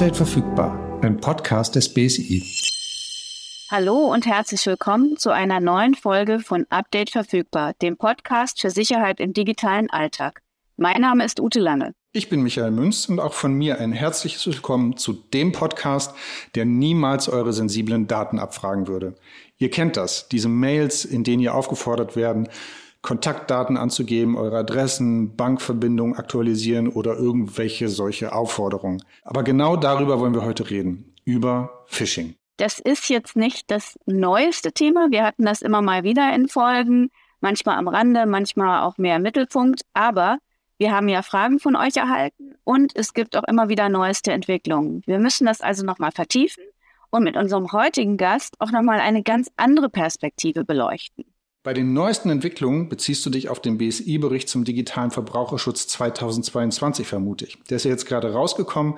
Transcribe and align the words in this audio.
Update 0.00 0.16
verfügbar, 0.16 0.98
ein 1.02 1.20
Podcast 1.20 1.76
des 1.76 1.92
BSI. 1.92 2.42
Hallo 3.70 4.10
und 4.10 4.24
herzlich 4.24 4.64
willkommen 4.64 5.18
zu 5.18 5.28
einer 5.28 5.60
neuen 5.60 5.94
Folge 5.94 6.40
von 6.40 6.64
Update 6.70 7.10
verfügbar, 7.10 7.74
dem 7.82 7.98
Podcast 7.98 8.62
für 8.62 8.70
Sicherheit 8.70 9.20
im 9.20 9.34
digitalen 9.34 9.90
Alltag. 9.90 10.40
Mein 10.78 11.02
Name 11.02 11.22
ist 11.22 11.38
Ute 11.38 11.60
Lange. 11.60 11.92
Ich 12.12 12.30
bin 12.30 12.40
Michael 12.40 12.70
Münz 12.70 13.10
und 13.10 13.20
auch 13.20 13.34
von 13.34 13.52
mir 13.52 13.78
ein 13.78 13.92
herzliches 13.92 14.46
Willkommen 14.46 14.96
zu 14.96 15.12
dem 15.12 15.52
Podcast, 15.52 16.16
der 16.54 16.64
niemals 16.64 17.28
eure 17.28 17.52
sensiblen 17.52 18.06
Daten 18.06 18.38
abfragen 18.38 18.88
würde. 18.88 19.16
Ihr 19.58 19.68
kennt 19.68 19.98
das, 19.98 20.30
diese 20.30 20.48
Mails, 20.48 21.04
in 21.04 21.24
denen 21.24 21.42
ihr 21.42 21.54
aufgefordert 21.54 22.16
werden, 22.16 22.48
Kontaktdaten 23.02 23.76
anzugeben, 23.76 24.36
eure 24.36 24.58
Adressen, 24.58 25.36
Bankverbindungen 25.36 26.16
aktualisieren 26.16 26.88
oder 26.88 27.16
irgendwelche 27.16 27.88
solche 27.88 28.32
Aufforderungen. 28.32 29.02
Aber 29.24 29.42
genau 29.42 29.76
darüber 29.76 30.20
wollen 30.20 30.34
wir 30.34 30.44
heute 30.44 30.68
reden, 30.68 31.14
über 31.24 31.84
Phishing. 31.86 32.34
Das 32.58 32.78
ist 32.78 33.08
jetzt 33.08 33.36
nicht 33.36 33.70
das 33.70 33.98
neueste 34.04 34.72
Thema. 34.72 35.10
Wir 35.10 35.24
hatten 35.24 35.46
das 35.46 35.62
immer 35.62 35.80
mal 35.80 36.04
wieder 36.04 36.34
in 36.34 36.46
Folgen, 36.46 37.08
manchmal 37.40 37.78
am 37.78 37.88
Rande, 37.88 38.26
manchmal 38.26 38.82
auch 38.82 38.98
mehr 38.98 39.16
im 39.16 39.22
Mittelpunkt. 39.22 39.80
Aber 39.94 40.38
wir 40.76 40.92
haben 40.92 41.08
ja 41.08 41.22
Fragen 41.22 41.58
von 41.58 41.76
euch 41.76 41.96
erhalten 41.96 42.54
und 42.64 42.92
es 42.94 43.14
gibt 43.14 43.34
auch 43.36 43.44
immer 43.44 43.70
wieder 43.70 43.88
neueste 43.88 44.32
Entwicklungen. 44.32 45.02
Wir 45.06 45.18
müssen 45.18 45.46
das 45.46 45.62
also 45.62 45.86
nochmal 45.86 46.12
vertiefen 46.12 46.64
und 47.10 47.24
mit 47.24 47.36
unserem 47.36 47.72
heutigen 47.72 48.16
Gast 48.16 48.56
auch 48.60 48.70
nochmal 48.70 49.00
eine 49.00 49.22
ganz 49.22 49.50
andere 49.56 49.88
Perspektive 49.88 50.64
beleuchten. 50.64 51.24
Bei 51.62 51.74
den 51.74 51.92
neuesten 51.92 52.30
Entwicklungen 52.30 52.88
beziehst 52.88 53.24
du 53.26 53.28
dich 53.28 53.50
auf 53.50 53.60
den 53.60 53.76
BSI-Bericht 53.76 54.48
zum 54.48 54.64
digitalen 54.64 55.10
Verbraucherschutz 55.10 55.86
2022, 55.88 57.06
vermute 57.06 57.44
ich. 57.44 57.58
Der 57.68 57.76
ist 57.76 57.84
ja 57.84 57.90
jetzt 57.90 58.06
gerade 58.06 58.32
rausgekommen 58.32 58.94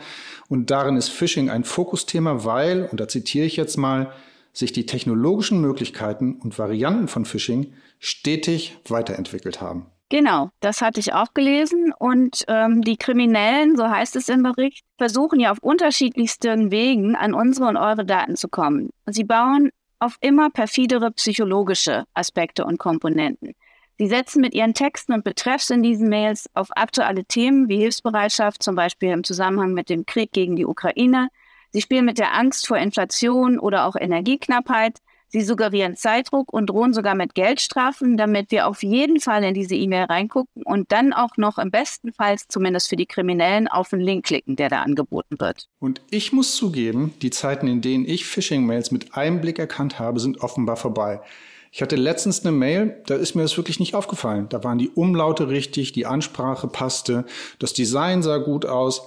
und 0.48 0.70
darin 0.70 0.97
ist 0.97 1.09
Phishing 1.09 1.51
ein 1.51 1.64
Fokusthema, 1.64 2.45
weil, 2.45 2.89
und 2.92 3.01
da 3.01 3.09
zitiere 3.09 3.47
ich 3.47 3.56
jetzt 3.56 3.78
mal, 3.78 4.12
sich 4.53 4.73
die 4.73 4.86
technologischen 4.86 5.61
Möglichkeiten 5.61 6.34
und 6.34 6.59
Varianten 6.59 7.09
von 7.09 7.25
Phishing 7.25 7.73
stetig 7.98 8.79
weiterentwickelt 8.86 9.61
haben. 9.61 9.86
Genau, 10.08 10.51
das 10.61 10.83
hatte 10.83 11.01
ich 11.01 11.14
auch 11.14 11.33
gelesen. 11.33 11.92
Und 11.98 12.45
ähm, 12.47 12.83
die 12.83 12.98
Kriminellen, 12.98 13.77
so 13.77 13.89
heißt 13.89 14.14
es 14.14 14.29
im 14.29 14.42
Bericht, 14.42 14.84
versuchen 14.98 15.41
ja 15.41 15.51
auf 15.51 15.58
unterschiedlichsten 15.62 16.70
Wegen 16.70 17.17
an 17.17 17.33
unsere 17.33 17.67
und 17.67 17.79
eure 17.79 18.05
Daten 18.05 18.36
zu 18.36 18.48
kommen. 18.48 18.91
Sie 19.06 19.25
bauen 19.25 19.70
auf 20.03 20.17
immer 20.20 20.50
perfidere 20.50 21.12
psychologische 21.12 22.05
Aspekte 22.12 22.64
und 22.64 22.78
Komponenten. 22.78 23.55
Sie 23.98 24.08
setzen 24.08 24.41
mit 24.41 24.53
ihren 24.53 24.75
Texten 24.75 25.12
und 25.12 25.22
Betreffs 25.22 25.70
in 25.70 25.84
diesen 25.84 26.08
Mails 26.08 26.50
auf 26.55 26.70
aktuelle 26.75 27.25
Themen 27.25 27.69
wie 27.69 27.77
Hilfsbereitschaft, 27.77 28.64
zum 28.64 28.75
Beispiel 28.75 29.11
im 29.11 29.23
Zusammenhang 29.23 29.75
mit 29.75 29.89
dem 29.89 30.05
Krieg 30.05 30.33
gegen 30.33 30.56
die 30.56 30.67
Ukraine. 30.67 31.28
Sie 31.70 31.80
spielen 31.80 32.05
mit 32.05 32.19
der 32.19 32.34
Angst 32.34 32.67
vor 32.67 32.78
Inflation 32.78 33.61
oder 33.61 33.86
auch 33.86 33.95
Energieknappheit. 33.95 34.98
Sie 35.33 35.41
suggerieren 35.41 35.97
Zeitdruck 35.97 36.52
und 36.52 36.66
drohen 36.66 36.92
sogar 36.92 37.14
mit 37.14 37.34
Geldstrafen, 37.34 38.19
damit 38.19 38.50
wir 38.50 38.66
auf 38.66 38.83
jeden 38.83 39.19
Fall 39.19 39.42
in 39.44 39.55
diese 39.55 39.74
E-Mail 39.74 40.05
reingucken 40.05 40.62
und 40.62 40.92
dann 40.92 41.14
auch 41.14 41.39
noch 41.39 41.56
im 41.56 41.70
besten 41.70 42.12
Fall, 42.12 42.36
zumindest 42.48 42.91
für 42.91 42.97
die 42.97 43.06
Kriminellen, 43.06 43.66
auf 43.66 43.89
den 43.89 44.00
Link 44.00 44.27
klicken, 44.27 44.56
der 44.56 44.69
da 44.69 44.83
angeboten 44.83 45.41
wird. 45.41 45.69
Und 45.78 46.02
ich 46.11 46.34
muss 46.34 46.55
zugeben, 46.55 47.14
die 47.22 47.30
Zeiten, 47.30 47.66
in 47.66 47.80
denen 47.80 48.05
ich 48.05 48.27
Phishing-Mails 48.27 48.91
mit 48.91 49.14
einem 49.14 49.41
Blick 49.41 49.58
erkannt 49.58 49.98
habe, 49.98 50.20
sind 50.20 50.42
offenbar 50.42 50.77
vorbei. 50.77 51.22
Ich 51.70 51.80
hatte 51.80 51.96
letztens 51.96 52.44
eine 52.44 52.52
Mail, 52.52 53.02
da 53.06 53.14
ist 53.14 53.34
mir 53.34 53.41
das 53.41 53.56
wirklich 53.56 53.80
nicht 53.80 53.94
aufgefallen. 53.94 54.50
Da 54.50 54.62
waren 54.62 54.77
die 54.77 54.91
Umlaute 54.91 55.48
richtig, 55.48 55.92
die 55.92 56.05
Ansprache 56.05 56.69
passte, 56.69 57.24
das 57.58 57.72
Design 57.72 58.22
sah 58.22 58.36
gut 58.36 58.67
aus. 58.67 59.06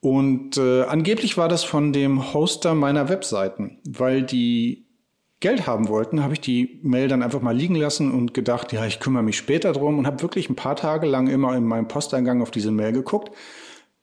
Und 0.00 0.56
äh, 0.56 0.84
angeblich 0.84 1.36
war 1.36 1.50
das 1.50 1.62
von 1.62 1.92
dem 1.92 2.32
Hoster 2.32 2.74
meiner 2.74 3.10
Webseiten, 3.10 3.78
weil 3.84 4.22
die 4.22 4.86
Geld 5.42 5.66
haben 5.66 5.88
wollten, 5.88 6.22
habe 6.22 6.32
ich 6.32 6.40
die 6.40 6.80
Mail 6.82 7.08
dann 7.08 7.22
einfach 7.22 7.42
mal 7.42 7.54
liegen 7.54 7.74
lassen 7.74 8.12
und 8.12 8.32
gedacht, 8.32 8.72
ja, 8.72 8.86
ich 8.86 9.00
kümmere 9.00 9.24
mich 9.24 9.36
später 9.36 9.72
drum 9.72 9.98
und 9.98 10.06
habe 10.06 10.22
wirklich 10.22 10.48
ein 10.48 10.56
paar 10.56 10.76
Tage 10.76 11.06
lang 11.06 11.26
immer 11.26 11.54
in 11.54 11.64
meinem 11.64 11.88
Posteingang 11.88 12.40
auf 12.40 12.50
diese 12.50 12.70
Mail 12.70 12.92
geguckt, 12.92 13.30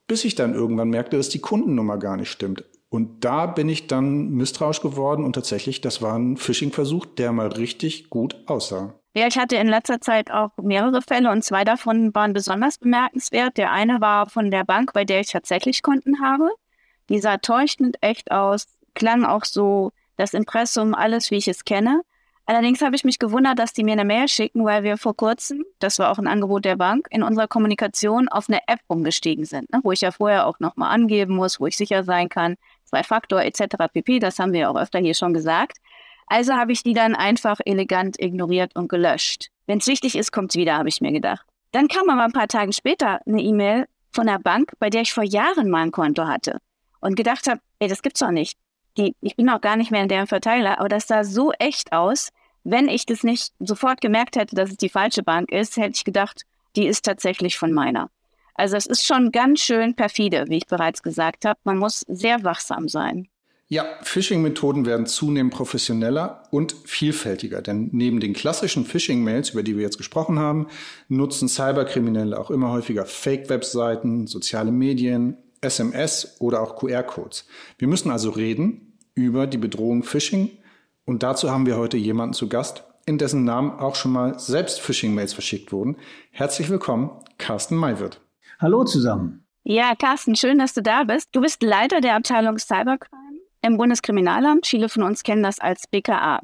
bis 0.05 0.25
ich 0.25 0.35
dann 0.35 0.53
irgendwann 0.53 0.89
merkte, 0.89 1.17
dass 1.17 1.29
die 1.29 1.39
Kundennummer 1.39 1.97
gar 1.97 2.17
nicht 2.17 2.29
stimmt. 2.29 2.66
Und 2.89 3.23
da 3.23 3.45
bin 3.45 3.69
ich 3.69 3.88
dann 3.88 4.31
misstrauisch 4.31 4.81
geworden 4.81 5.23
und 5.23 5.33
tatsächlich, 5.33 5.79
das 5.79 6.01
war 6.01 6.17
ein 6.17 6.38
Phishing-Versuch, 6.38 7.05
der 7.05 7.31
mal 7.31 7.47
richtig 7.47 8.09
gut 8.09 8.35
aussah. 8.47 8.95
Ja, 9.16 9.25
ich 9.27 9.38
hatte 9.38 9.56
in 9.56 9.67
letzter 9.67 10.01
Zeit 10.01 10.31
auch 10.31 10.51
mehrere 10.61 11.01
Fälle 11.01 11.31
und 11.31 11.44
zwei 11.44 11.63
davon 11.63 12.13
waren 12.13 12.33
besonders 12.33 12.77
bemerkenswert. 12.79 13.57
Der 13.57 13.71
eine 13.71 14.01
war 14.01 14.29
von 14.29 14.51
der 14.51 14.66
Bank, 14.66 14.94
bei 14.94 15.06
der 15.06 15.21
ich 15.21 15.31
tatsächlich 15.31 15.83
Kunden 15.83 16.21
habe. 16.21 16.50
Die 17.09 17.19
sah 17.19 17.38
täuschend 17.38 17.97
echt 18.01 18.31
aus, 18.31 18.66
klang 18.94 19.23
auch 19.23 19.45
so 19.45 19.91
das 20.19 20.34
Impressum, 20.34 20.94
alles, 20.94 21.31
wie 21.31 21.38
ich 21.38 21.47
es 21.47 21.63
kenne. 21.63 22.02
Allerdings 22.46 22.81
habe 22.81 22.96
ich 22.96 23.03
mich 23.03 23.19
gewundert, 23.19 23.57
dass 23.59 23.74
die 23.74 23.84
mir 23.84 23.94
eine 23.94 24.03
Mail 24.03 24.28
schicken, 24.28 24.66
weil 24.66 24.84
wir 24.84 24.97
vor 24.97 25.16
kurzem, 25.16 25.63
das 25.80 25.97
war 26.00 26.12
auch 26.12 26.18
ein 26.18 26.28
Angebot 26.28 26.66
der 26.66 26.75
Bank, 26.75 27.07
in 27.12 27.24
unserer 27.24 27.47
Kommunikation 27.47 28.28
auf 28.28 28.50
eine 28.50 28.59
App 28.68 28.80
umgestiegen 28.88 29.46
sind, 29.46 29.72
ne, 29.72 29.80
wo 29.84 29.91
ich 29.91 30.02
ja 30.02 30.12
vorher 30.12 30.47
auch 30.47 30.59
nochmal 30.59 30.94
angeben 30.94 31.35
muss, 31.35 31.59
wo 31.59 31.68
ich 31.68 31.78
sicher 31.78 32.03
sein 32.03 32.28
kann, 32.28 32.56
Zwei-Faktor 32.85 33.44
etc. 33.44 33.75
pp. 33.94 34.19
Das 34.19 34.40
haben 34.40 34.52
wir 34.52 34.62
ja 34.62 34.69
auch 34.69 34.75
öfter 34.75 35.00
hier 35.00 35.13
schon 35.13 35.34
gesagt. 35.34 35.78
Also 36.25 36.53
habe 36.53 36.72
ich 36.72 36.81
die 36.81 36.94
dann 36.94 37.16
einfach 37.16 37.59
elegant 37.63 38.19
ignoriert 38.19 38.75
und 38.75 38.90
gelöscht. 38.90 39.50
Wenn 39.68 39.78
es 39.78 39.88
wichtig 39.88 40.18
ist, 40.18 40.31
kommt 40.31 40.51
es 40.51 40.57
wieder, 40.57 40.75
habe 40.75 40.90
ich 40.90 41.01
mir 41.01 41.12
gedacht. 41.12 41.46
Dann 41.72 41.88
kam 41.88 42.09
aber 42.09 42.24
ein 42.24 42.31
paar 42.31 42.47
Tage 42.47 42.74
später 42.74 43.22
eine 43.28 43.41
E-Mail 43.41 43.86
von 44.12 44.28
einer 44.28 44.40
Bank, 44.40 44.74
bei 44.80 44.90
der 44.90 45.01
ich 45.01 45.13
vor 45.13 45.24
Jahren 45.24 45.69
mal 45.69 45.84
ein 45.84 45.91
Konto 45.91 46.25
hatte 46.25 46.57
und 47.00 47.16
gedacht 47.16 47.47
habe, 47.47 47.62
ey, 47.78 47.88
das 47.88 48.01
gibt's 48.01 48.22
doch 48.22 48.31
nicht 48.31 48.57
die, 48.97 49.16
ich 49.22 49.35
bin 49.35 49.50
auch 49.50 49.61
gar 49.61 49.75
nicht 49.75 49.91
mehr 49.91 50.03
in 50.03 50.09
deren 50.09 50.27
Verteiler, 50.27 50.79
aber 50.79 50.89
das 50.89 51.07
sah 51.07 51.23
so 51.23 51.51
echt 51.53 51.94
aus. 51.94 52.29
Wenn 52.63 52.88
ich 52.89 53.05
das 53.05 53.23
nicht 53.23 53.53
sofort 53.59 54.01
gemerkt 54.01 54.35
hätte, 54.35 54.55
dass 54.55 54.72
es 54.72 54.77
die 54.77 54.89
falsche 54.89 55.23
Bank 55.23 55.51
ist, 55.51 55.77
hätte 55.77 55.95
ich 55.95 56.03
gedacht, 56.03 56.44
die 56.75 56.88
ist 56.88 57.05
tatsächlich 57.05 57.57
von 57.57 57.72
meiner. 57.72 58.09
Also 58.55 58.75
es 58.75 58.85
ist 58.85 59.05
schon 59.05 59.31
ganz 59.31 59.61
schön 59.61 59.95
perfide, 59.95 60.45
wie 60.50 60.57
ich 60.57 60.67
bereits 60.67 61.01
gesagt 61.01 61.45
habe. 61.45 61.59
Man 61.63 61.77
muss 61.77 62.01
sehr 62.09 62.44
wachsam 62.44 62.89
sein. 62.89 63.29
Ja, 63.72 63.85
Phishing-Methoden 64.01 64.88
werden 64.88 65.06
zunehmend 65.06 65.53
professioneller 65.53 66.44
und 66.50 66.75
vielfältiger, 66.85 67.61
denn 67.61 67.89
neben 67.91 68.19
den 68.19 68.33
klassischen 68.33 68.83
Phishing-Mails, 68.83 69.51
über 69.51 69.61
die 69.61 69.75
wir 69.77 69.83
jetzt 69.83 69.97
gesprochen 70.00 70.39
haben, 70.39 70.67
nutzen 71.07 71.47
Cyberkriminelle 71.47 72.38
auch 72.38 72.50
immer 72.50 72.71
häufiger 72.71 73.06
Fake-Webseiten, 73.06 74.25
soziale 74.25 74.71
Medien, 74.71 75.38
SMS 75.62 76.38
oder 76.40 76.62
auch 76.62 76.75
QR-Codes. 76.75 77.47
Wir 77.78 77.88
müssen 77.88 78.12
also 78.12 78.30
reden 78.30 78.97
über 79.14 79.47
die 79.47 79.58
Bedrohung 79.58 80.03
Phishing 80.03 80.52
und 81.06 81.24
dazu 81.24 81.52
haben 81.52 81.66
wir 81.66 81.78
heute 81.78 81.97
jemanden 81.97 82.34
zu 82.34 82.50
Gast, 82.50 82.84
in 83.06 83.18
dessen 83.18 83.44
Namen 83.44 83.72
auch 83.80 83.96
schon 83.96 84.12
mal 84.12 84.38
selbst 84.40 84.80
Phishing-Mails 84.81 85.34
verschickt 85.34 85.72
wurden. 85.72 85.98
Herzlich 86.31 86.69
willkommen, 86.69 87.09
Carsten 87.38 87.75
Maywirt. 87.75 88.22
Hallo 88.59 88.84
zusammen. 88.84 89.46
Ja, 89.64 89.96
Carsten, 89.96 90.36
schön, 90.36 90.59
dass 90.59 90.74
du 90.74 90.81
da 90.81 91.03
bist. 91.03 91.30
Du 91.31 91.42
bist 91.42 91.64
Leiter 91.64 92.02
der 92.02 92.16
Abteilung 92.16 92.58
Cybercrime 92.58 93.40
im 93.62 93.78
Bundeskriminalamt. 93.78 94.68
Viele 94.68 94.90
von 94.90 95.03
uns 95.03 95.24
kennen 95.24 95.44
das 95.44 95.59
als 95.59 95.88
BKA. 95.88 96.42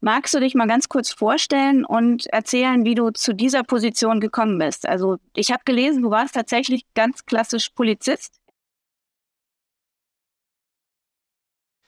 Magst 0.00 0.34
du 0.34 0.40
dich 0.40 0.54
mal 0.54 0.68
ganz 0.68 0.88
kurz 0.88 1.10
vorstellen 1.10 1.84
und 1.84 2.26
erzählen, 2.26 2.84
wie 2.84 2.94
du 2.94 3.10
zu 3.10 3.34
dieser 3.34 3.62
Position 3.62 4.20
gekommen 4.20 4.58
bist? 4.58 4.86
Also 4.86 5.16
ich 5.34 5.50
habe 5.50 5.62
gelesen, 5.64 6.02
du 6.02 6.10
warst 6.10 6.34
tatsächlich 6.34 6.84
ganz 6.94 7.24
klassisch 7.24 7.70
Polizist. 7.70 8.34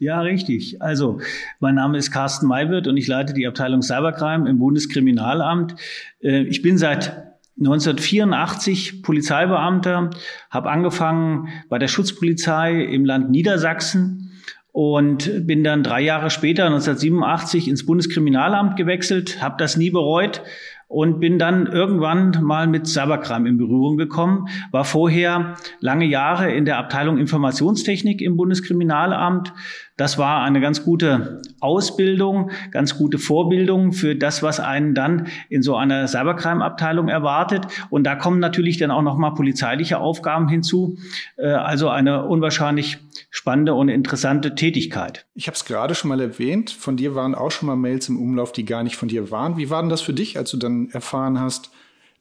Ja, 0.00 0.20
richtig. 0.20 0.81
Also, 0.81 1.20
mein 1.59 1.75
Name 1.75 1.98
ist 1.98 2.12
Carsten 2.12 2.47
Maywirt 2.47 2.86
und 2.86 2.97
ich 2.97 3.09
leite 3.09 3.34
die 3.34 3.48
Abteilung 3.48 3.82
Cybercrime 3.82 4.48
im 4.48 4.59
Bundeskriminalamt. 4.59 5.75
Äh, 6.22 6.42
ich 6.42 6.62
bin 6.62 6.78
seit 6.78 7.34
1984 7.59 9.03
Polizeibeamter, 9.03 10.10
habe 10.50 10.71
angefangen 10.71 11.48
bei 11.68 11.80
der 11.80 11.89
Schutzpolizei 11.89 12.80
im 12.84 13.04
Land 13.04 13.30
Niedersachsen 13.30 14.30
und 14.71 15.45
bin 15.45 15.65
dann 15.65 15.83
drei 15.83 16.03
Jahre 16.03 16.30
später, 16.30 16.66
1987, 16.66 17.66
ins 17.66 17.84
Bundeskriminalamt 17.84 18.77
gewechselt, 18.77 19.42
habe 19.42 19.56
das 19.59 19.77
nie 19.77 19.91
bereut 19.91 20.42
und 20.89 21.21
bin 21.21 21.39
dann 21.39 21.66
irgendwann 21.66 22.39
mal 22.42 22.66
mit 22.66 22.86
Cybercrime 22.86 23.48
in 23.48 23.59
Berührung 23.59 23.98
gekommen, 23.98 24.48
war 24.71 24.84
vorher 24.84 25.56
lange 25.80 26.06
Jahre 26.06 26.53
in 26.53 26.65
der 26.65 26.78
Abteilung 26.78 27.18
Informationstechnik 27.18 28.22
im 28.22 28.36
Bundeskriminalamt. 28.36 29.53
Das 29.98 30.16
war 30.16 30.45
eine 30.45 30.60
ganz 30.60 30.84
gute 30.84 31.42
Ausbildung, 31.59 32.53
ganz 32.71 32.97
gute 32.97 33.18
Vorbildung 33.18 33.92
für 33.92 34.15
das, 34.15 34.45
was 34.45 34.60
einen 34.60 34.95
dann 34.95 35.27
in 35.48 35.60
so 35.60 35.74
einer 35.74 36.06
Cybercrime-Abteilung 36.06 37.09
erwartet. 37.09 37.66
Und 37.91 38.04
da 38.04 38.15
kommen 38.15 38.39
natürlich 38.39 38.78
dann 38.78 38.92
auch 38.92 39.03
nochmal 39.03 39.34
polizeiliche 39.34 39.98
Aufgaben 39.98 40.48
hinzu. 40.48 40.97
Äh, 41.36 41.48
also 41.48 41.89
eine 41.89 42.27
unwahrscheinlich 42.27 42.98
spannende 43.30 43.74
und 43.74 43.89
interessante 43.89 44.54
Tätigkeit. 44.54 45.27
Ich 45.34 45.48
habe 45.48 45.56
es 45.56 45.65
gerade 45.65 45.97
schon 45.97 46.10
mal 46.10 46.21
erwähnt. 46.21 46.71
Von 46.71 46.97
dir 46.97 47.16
waren 47.16 47.34
auch 47.34 47.51
schon 47.51 47.66
mal 47.66 47.74
Mails 47.74 48.09
im 48.09 48.22
Umlauf, 48.22 48.53
die 48.53 48.65
gar 48.65 48.84
nicht 48.84 48.94
von 48.94 49.09
dir 49.09 49.33
waren. 49.33 49.56
Wie 49.56 49.68
war 49.68 49.83
denn 49.83 49.91
das 49.91 50.01
für 50.01 50.15
dich, 50.15 50.39
als 50.39 50.53
du 50.53 50.59
dann 50.59 50.91
erfahren 50.91 51.41
hast, 51.41 51.72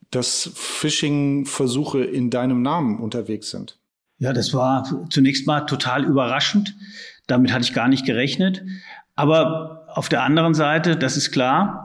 dass 0.09 0.51
Phishing-Versuche 0.55 2.03
in 2.03 2.31
deinem 2.31 2.63
Namen 2.63 2.97
unterwegs 2.97 3.51
sind? 3.51 3.77
Ja, 4.17 4.33
das 4.33 4.51
war 4.55 5.07
zunächst 5.11 5.45
mal 5.45 5.61
total 5.61 6.03
überraschend. 6.03 6.75
Damit 7.27 7.53
hatte 7.53 7.63
ich 7.63 7.73
gar 7.73 7.87
nicht 7.87 8.05
gerechnet. 8.05 8.63
Aber 9.15 9.85
auf 9.93 10.09
der 10.09 10.23
anderen 10.23 10.53
Seite, 10.53 10.95
das 10.95 11.17
ist 11.17 11.31
klar, 11.31 11.83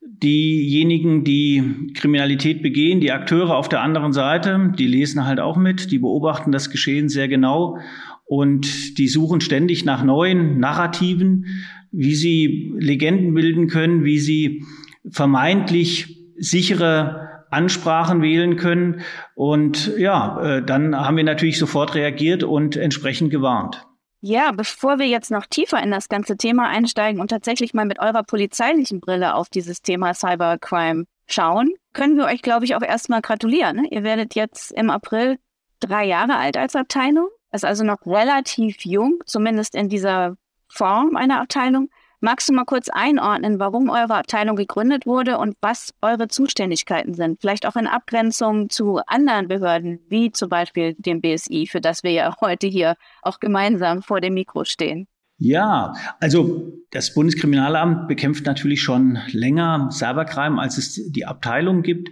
diejenigen, 0.00 1.24
die 1.24 1.92
Kriminalität 1.94 2.62
begehen, 2.62 3.00
die 3.00 3.12
Akteure 3.12 3.56
auf 3.56 3.68
der 3.68 3.82
anderen 3.82 4.12
Seite, 4.12 4.72
die 4.78 4.86
lesen 4.86 5.26
halt 5.26 5.40
auch 5.40 5.56
mit, 5.56 5.90
die 5.90 5.98
beobachten 5.98 6.52
das 6.52 6.70
Geschehen 6.70 7.08
sehr 7.08 7.28
genau 7.28 7.78
und 8.24 8.98
die 8.98 9.08
suchen 9.08 9.40
ständig 9.40 9.84
nach 9.84 10.02
neuen 10.02 10.58
Narrativen, 10.58 11.46
wie 11.92 12.14
sie 12.14 12.72
Legenden 12.78 13.34
bilden 13.34 13.68
können, 13.68 14.04
wie 14.04 14.18
sie 14.18 14.64
vermeintlich 15.10 16.18
sichere 16.36 17.44
Ansprachen 17.50 18.22
wählen 18.22 18.56
können. 18.56 19.00
Und 19.34 19.92
ja, 19.96 20.40
äh, 20.42 20.62
dann 20.64 20.96
haben 20.96 21.16
wir 21.16 21.24
natürlich 21.24 21.58
sofort 21.58 21.94
reagiert 21.94 22.42
und 22.42 22.76
entsprechend 22.76 23.30
gewarnt. 23.30 23.86
Ja, 24.20 24.50
bevor 24.52 24.98
wir 24.98 25.06
jetzt 25.06 25.30
noch 25.30 25.46
tiefer 25.46 25.82
in 25.82 25.90
das 25.90 26.08
ganze 26.08 26.36
Thema 26.36 26.68
einsteigen 26.68 27.20
und 27.20 27.28
tatsächlich 27.28 27.74
mal 27.74 27.84
mit 27.84 27.98
eurer 28.00 28.22
polizeilichen 28.22 29.00
Brille 29.00 29.34
auf 29.34 29.48
dieses 29.48 29.82
Thema 29.82 30.14
Cybercrime 30.14 31.04
schauen, 31.26 31.74
können 31.92 32.16
wir 32.16 32.24
euch, 32.24 32.42
glaube 32.42 32.64
ich, 32.64 32.74
auch 32.74 32.82
erstmal 32.82 33.20
gratulieren. 33.20 33.76
Ne? 33.76 33.88
Ihr 33.90 34.02
werdet 34.02 34.34
jetzt 34.34 34.72
im 34.72 34.90
April 34.90 35.38
drei 35.80 36.04
Jahre 36.04 36.36
alt 36.36 36.56
als 36.56 36.74
Abteilung. 36.76 37.28
Ist 37.52 37.64
also 37.64 37.84
noch 37.84 38.04
relativ 38.06 38.84
jung, 38.84 39.22
zumindest 39.26 39.74
in 39.74 39.88
dieser 39.88 40.36
Form 40.68 41.16
einer 41.16 41.40
Abteilung. 41.40 41.90
Magst 42.26 42.48
du 42.48 42.52
mal 42.52 42.64
kurz 42.64 42.88
einordnen, 42.88 43.60
warum 43.60 43.88
eure 43.88 44.16
Abteilung 44.16 44.56
gegründet 44.56 45.06
wurde 45.06 45.38
und 45.38 45.54
was 45.60 45.94
eure 46.02 46.26
Zuständigkeiten 46.26 47.14
sind? 47.14 47.40
Vielleicht 47.40 47.64
auch 47.66 47.76
in 47.76 47.86
Abgrenzung 47.86 48.68
zu 48.68 48.98
anderen 49.06 49.46
Behörden, 49.46 50.00
wie 50.08 50.32
zum 50.32 50.48
Beispiel 50.48 50.96
dem 50.98 51.20
BSI, 51.20 51.68
für 51.70 51.80
das 51.80 52.02
wir 52.02 52.10
ja 52.10 52.34
heute 52.40 52.66
hier 52.66 52.96
auch 53.22 53.38
gemeinsam 53.38 54.02
vor 54.02 54.20
dem 54.20 54.34
Mikro 54.34 54.64
stehen. 54.64 55.06
Ja, 55.38 55.92
also 56.18 56.72
das 56.90 57.12
Bundeskriminalamt 57.12 58.08
bekämpft 58.08 58.46
natürlich 58.46 58.80
schon 58.80 59.18
länger 59.32 59.90
Cybercrime, 59.92 60.58
als 60.58 60.78
es 60.78 60.94
die 61.12 61.26
Abteilung 61.26 61.82
gibt. 61.82 62.08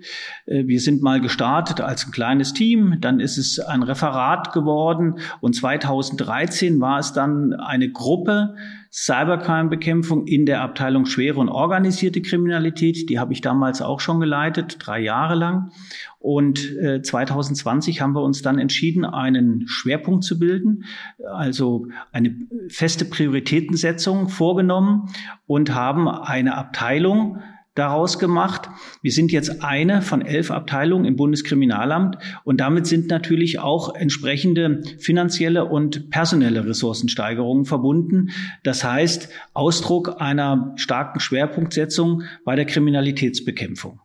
Äh, 0.47 0.67
wir 0.67 0.79
sind 0.79 1.03
mal 1.03 1.23
gestartet 1.23 1.81
als 1.81 2.07
ein 2.07 2.13
kleines 2.13 2.53
Team, 2.53 2.99
dann 3.01 3.19
ist 3.19 3.39
es 3.39 3.59
ein 3.59 3.83
Referat 3.83 4.53
geworden 4.53 5.21
und 5.41 5.57
2013 5.57 6.81
war 6.81 6.99
es 6.99 7.15
dann 7.15 7.55
eine 7.55 7.91
Gruppe 7.91 8.57
Cybercrime-Bekämpfung 8.94 10.29
in 10.29 10.46
der 10.46 10.61
Abteilung 10.61 11.05
schwere 11.05 11.41
und 11.41 11.49
organisierte 11.49 12.23
Kriminalität. 12.23 13.11
Die 13.11 13.19
habe 13.19 13.32
ich 13.32 13.41
damals 13.41 13.82
auch 13.82 13.99
schon 13.99 14.20
geleitet, 14.20 14.76
drei 14.79 15.00
Jahre 15.00 15.35
lang. 15.35 15.73
Und 16.20 16.76
äh, 16.76 17.02
2020 17.02 18.00
haben 18.00 18.14
wir 18.14 18.23
uns 18.23 18.43
dann 18.43 18.61
entschieden, 18.61 19.05
einen 19.05 19.64
Schwerpunkt 19.67 20.23
zu 20.23 20.38
bilden, 20.38 20.85
also 21.26 21.88
eine 22.12 22.37
feste 22.69 23.05
Prioritätensetzung 23.05 24.29
vorgenommen 24.29 25.08
und 25.49 25.75
haben 25.75 26.08
eine 26.08 26.55
Abteilung 26.55 27.43
daraus 27.75 28.19
gemacht. 28.19 28.69
Wir 29.03 29.12
sind 29.12 29.32
jetzt 29.32 29.62
eine 29.62 30.03
von 30.03 30.23
elf 30.23 30.50
Abteilungen 30.50 31.05
im 31.05 31.17
Bundeskriminalamt 31.17 32.19
und 32.44 32.61
damit 32.61 32.87
sind 32.87 33.09
natürlich 33.09 33.59
auch 33.59 33.94
entsprechende 33.94 34.82
finanzielle 34.99 35.65
und 35.65 36.11
personelle 36.11 36.67
Ressourcensteigerungen 36.67 37.65
verbunden. 37.65 38.31
Das 38.62 38.85
heißt, 38.85 39.29
Ausdruck 39.55 40.21
einer 40.21 40.73
starken 40.76 41.21
Schwerpunktsetzung 41.21 42.23
bei 42.44 42.55
der 42.55 42.65
Kriminalitätsbekämpfung. 42.65 44.00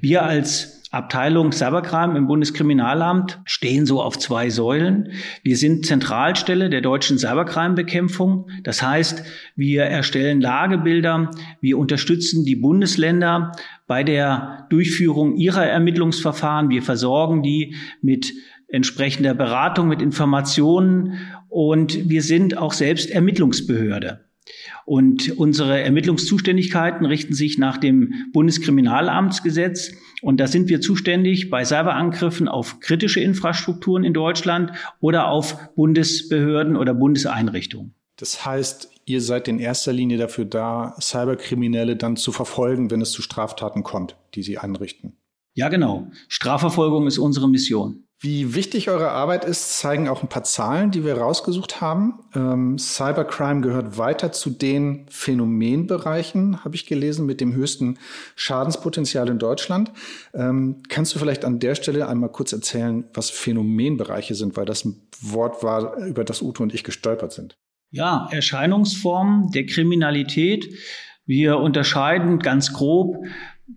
Wir 0.00 0.22
als 0.22 0.77
Abteilung 0.90 1.52
Cybercrime 1.52 2.16
im 2.16 2.26
Bundeskriminalamt 2.26 3.40
stehen 3.44 3.84
so 3.84 4.00
auf 4.00 4.18
zwei 4.18 4.48
Säulen. 4.48 5.12
Wir 5.42 5.56
sind 5.58 5.84
Zentralstelle 5.84 6.70
der 6.70 6.80
deutschen 6.80 7.18
Cybercrime-Bekämpfung. 7.18 8.48
Das 8.62 8.82
heißt, 8.82 9.22
wir 9.54 9.84
erstellen 9.84 10.40
Lagebilder, 10.40 11.30
wir 11.60 11.76
unterstützen 11.76 12.44
die 12.46 12.56
Bundesländer 12.56 13.52
bei 13.86 14.02
der 14.02 14.66
Durchführung 14.70 15.36
ihrer 15.36 15.66
Ermittlungsverfahren. 15.66 16.70
Wir 16.70 16.82
versorgen 16.82 17.42
die 17.42 17.74
mit 18.00 18.32
entsprechender 18.68 19.34
Beratung, 19.34 19.88
mit 19.88 20.00
Informationen 20.00 21.18
und 21.48 22.08
wir 22.08 22.22
sind 22.22 22.56
auch 22.56 22.72
selbst 22.72 23.10
Ermittlungsbehörde. 23.10 24.27
Und 24.84 25.36
unsere 25.36 25.80
Ermittlungszuständigkeiten 25.80 27.06
richten 27.06 27.34
sich 27.34 27.58
nach 27.58 27.76
dem 27.76 28.30
Bundeskriminalamtsgesetz. 28.32 29.92
Und 30.22 30.40
da 30.40 30.46
sind 30.46 30.68
wir 30.68 30.80
zuständig 30.80 31.50
bei 31.50 31.64
Cyberangriffen 31.64 32.48
auf 32.48 32.80
kritische 32.80 33.20
Infrastrukturen 33.20 34.04
in 34.04 34.14
Deutschland 34.14 34.72
oder 35.00 35.28
auf 35.28 35.74
Bundesbehörden 35.74 36.76
oder 36.76 36.94
Bundeseinrichtungen. 36.94 37.94
Das 38.16 38.44
heißt, 38.44 38.90
ihr 39.04 39.20
seid 39.20 39.46
in 39.46 39.60
erster 39.60 39.92
Linie 39.92 40.18
dafür 40.18 40.44
da, 40.44 40.96
Cyberkriminelle 41.00 41.96
dann 41.96 42.16
zu 42.16 42.32
verfolgen, 42.32 42.90
wenn 42.90 43.00
es 43.00 43.12
zu 43.12 43.22
Straftaten 43.22 43.84
kommt, 43.84 44.16
die 44.34 44.42
sie 44.42 44.58
anrichten. 44.58 45.16
Ja, 45.54 45.68
genau. 45.68 46.10
Strafverfolgung 46.28 47.06
ist 47.06 47.18
unsere 47.18 47.48
Mission. 47.48 48.07
Wie 48.20 48.56
wichtig 48.56 48.90
eure 48.90 49.10
Arbeit 49.10 49.44
ist, 49.44 49.78
zeigen 49.78 50.08
auch 50.08 50.24
ein 50.24 50.28
paar 50.28 50.42
Zahlen, 50.42 50.90
die 50.90 51.04
wir 51.04 51.18
rausgesucht 51.18 51.80
haben. 51.80 52.18
Ähm, 52.34 52.76
Cybercrime 52.76 53.60
gehört 53.60 53.96
weiter 53.96 54.32
zu 54.32 54.50
den 54.50 55.06
Phänomenbereichen, 55.08 56.64
habe 56.64 56.74
ich 56.74 56.86
gelesen, 56.86 57.26
mit 57.26 57.40
dem 57.40 57.54
höchsten 57.54 57.96
Schadenspotenzial 58.34 59.28
in 59.28 59.38
Deutschland. 59.38 59.92
Ähm, 60.34 60.82
kannst 60.88 61.14
du 61.14 61.20
vielleicht 61.20 61.44
an 61.44 61.60
der 61.60 61.76
Stelle 61.76 62.08
einmal 62.08 62.32
kurz 62.32 62.52
erzählen, 62.52 63.04
was 63.14 63.30
Phänomenbereiche 63.30 64.34
sind, 64.34 64.56
weil 64.56 64.66
das 64.66 64.84
ein 64.84 65.00
Wort 65.20 65.62
war, 65.62 65.98
über 65.98 66.24
das 66.24 66.42
Uto 66.42 66.64
und 66.64 66.74
ich 66.74 66.82
gestolpert 66.82 67.32
sind? 67.32 67.56
Ja, 67.92 68.28
Erscheinungsformen 68.32 69.52
der 69.52 69.66
Kriminalität. 69.66 70.68
Wir 71.24 71.58
unterscheiden 71.58 72.40
ganz 72.40 72.72
grob 72.72 73.16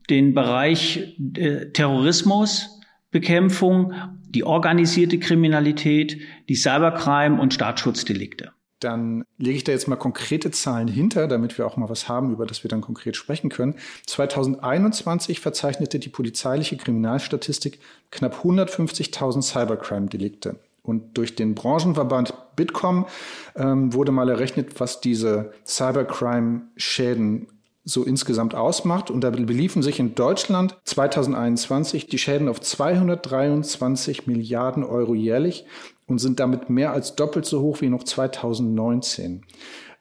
den 0.10 0.34
Bereich 0.34 1.16
äh, 1.36 1.68
Terrorismus, 1.74 2.81
Bekämpfung, 3.12 3.94
die 4.30 4.44
organisierte 4.44 5.20
Kriminalität, 5.20 6.18
die 6.50 6.56
Cybercrime 6.56 7.40
und 7.40 7.54
Staatsschutzdelikte. 7.54 8.52
Dann 8.80 9.24
lege 9.38 9.58
ich 9.58 9.64
da 9.64 9.74
jetzt 9.74 9.88
mal 9.88 9.96
konkrete 9.96 10.50
Zahlen 10.50 10.88
hinter, 10.88 11.28
damit 11.28 11.58
wir 11.58 11.68
auch 11.68 11.78
mal 11.78 11.90
was 11.90 12.10
haben, 12.10 12.32
über 12.32 12.48
das 12.48 12.64
wir 12.64 12.70
dann 12.70 12.82
konkret 12.82 13.16
sprechen 13.16 13.50
können. 13.50 13.76
2021 14.08 15.40
verzeichnete 15.40 16.00
die 16.00 16.10
polizeiliche 16.10 16.78
Kriminalstatistik 16.78 17.80
knapp 18.10 18.44
150.000 18.44 19.44
Cybercrime-Delikte. 19.44 20.56
Und 20.82 21.16
durch 21.18 21.36
den 21.36 21.54
Branchenverband 21.54 22.34
Bitkom 22.56 23.06
ähm, 23.56 23.94
wurde 23.94 24.12
mal 24.12 24.30
errechnet, 24.30 24.80
was 24.80 25.00
diese 25.00 25.54
Cybercrime-Schäden 25.64 27.48
so 27.84 28.04
insgesamt 28.04 28.56
ausmacht. 28.56 29.10
Und 29.10 29.22
da 29.22 29.30
beliefen 29.30 29.82
sich 29.82 30.00
in 30.00 30.16
Deutschland 30.16 30.78
2021 30.86 32.08
die 32.08 32.18
Schäden 32.18 32.48
auf 32.48 32.62
223 32.62 34.28
Milliarden 34.28 34.84
Euro 34.84 35.16
jährlich 35.16 35.66
und 36.08 36.20
sind 36.20 36.40
damit 36.40 36.70
mehr 36.70 36.92
als 36.92 37.16
doppelt 37.16 37.46
so 37.46 37.62
hoch 37.62 37.82
wie 37.82 37.90
noch 37.90 38.04
2019. 38.04 39.46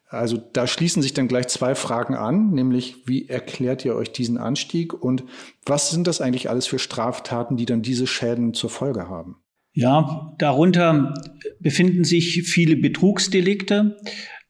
Also 0.09 0.39
da 0.53 0.67
schließen 0.67 1.03
sich 1.03 1.15
dann 1.15 1.29
gleich 1.29 1.47
zwei 1.47 1.77
Fragen 1.77 2.17
an, 2.17 2.51
nämlich 2.51 3.07
wie 3.07 3.29
erklärt 3.29 3.85
ihr 3.85 3.95
euch 3.95 4.11
diesen 4.11 4.39
Anstieg 4.39 4.93
und 4.93 5.23
was 5.65 5.91
sind 5.91 6.09
das 6.09 6.21
eigentlich 6.21 6.51
alles 6.51 6.67
für 6.67 6.81
Straftaten, 6.81 7.57
die 7.57 7.65
dann 7.65 7.81
diese 7.81 8.09
Schäden 8.09 8.53
zur 8.53 8.71
Folge 8.71 9.09
haben? 9.09 9.37
Ja, 9.73 10.35
darunter 10.39 11.15
befinden 11.61 12.03
sich 12.03 12.43
viele 12.43 12.77
Betrugsdelikte. 12.77 13.97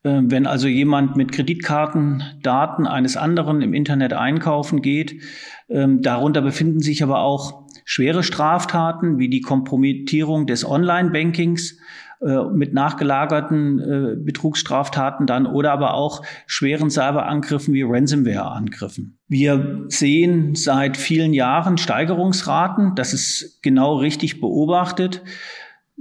Ähm, 0.03 0.31
wenn 0.31 0.47
also 0.47 0.67
jemand 0.67 1.17
mit 1.17 1.33
Kreditkartendaten 1.33 2.87
eines 2.87 3.17
anderen 3.17 3.61
im 3.61 3.75
Internet 3.75 4.13
einkaufen 4.13 4.81
geht, 4.81 5.23
ähm, 5.69 6.01
darunter 6.01 6.41
befinden 6.41 6.81
sich 6.81 7.03
aber 7.03 7.21
auch 7.21 7.69
schwere 7.85 8.23
Straftaten 8.23 9.19
wie 9.19 9.29
die 9.29 9.41
Kompromittierung 9.43 10.47
des 10.47 10.65
Online-Bankings 10.65 11.79
äh, 12.23 12.45
mit 12.53 12.73
nachgelagerten 12.73 13.79
äh, 13.79 14.17
Betrugsstraftaten 14.17 15.27
dann 15.27 15.47
oder 15.47 15.73
aber 15.73 15.95
auch 15.95 16.23
schweren 16.47 16.91
Cyberangriffen 16.91 17.75
wie 17.75 17.83
Ransomware-Angriffen. 17.83 19.19
Wir 19.27 19.85
sehen 19.89 20.55
seit 20.55 20.97
vielen 20.97 21.33
Jahren 21.35 21.79
Steigerungsraten. 21.79 22.95
Das 22.95 23.13
ist 23.13 23.61
genau 23.63 23.97
richtig 23.97 24.41
beobachtet. 24.41 25.23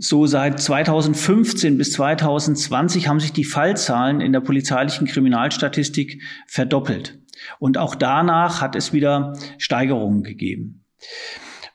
So 0.01 0.25
seit 0.25 0.61
2015 0.61 1.77
bis 1.77 1.91
2020 1.91 3.09
haben 3.09 3.19
sich 3.19 3.33
die 3.33 3.43
Fallzahlen 3.43 4.21
in 4.21 4.31
der 4.31 4.39
polizeilichen 4.39 5.05
Kriminalstatistik 5.07 6.21
verdoppelt. 6.47 7.19
Und 7.59 7.77
auch 7.77 7.95
danach 7.95 8.61
hat 8.61 8.77
es 8.77 8.93
wieder 8.93 9.33
Steigerungen 9.57 10.23
gegeben. 10.23 10.85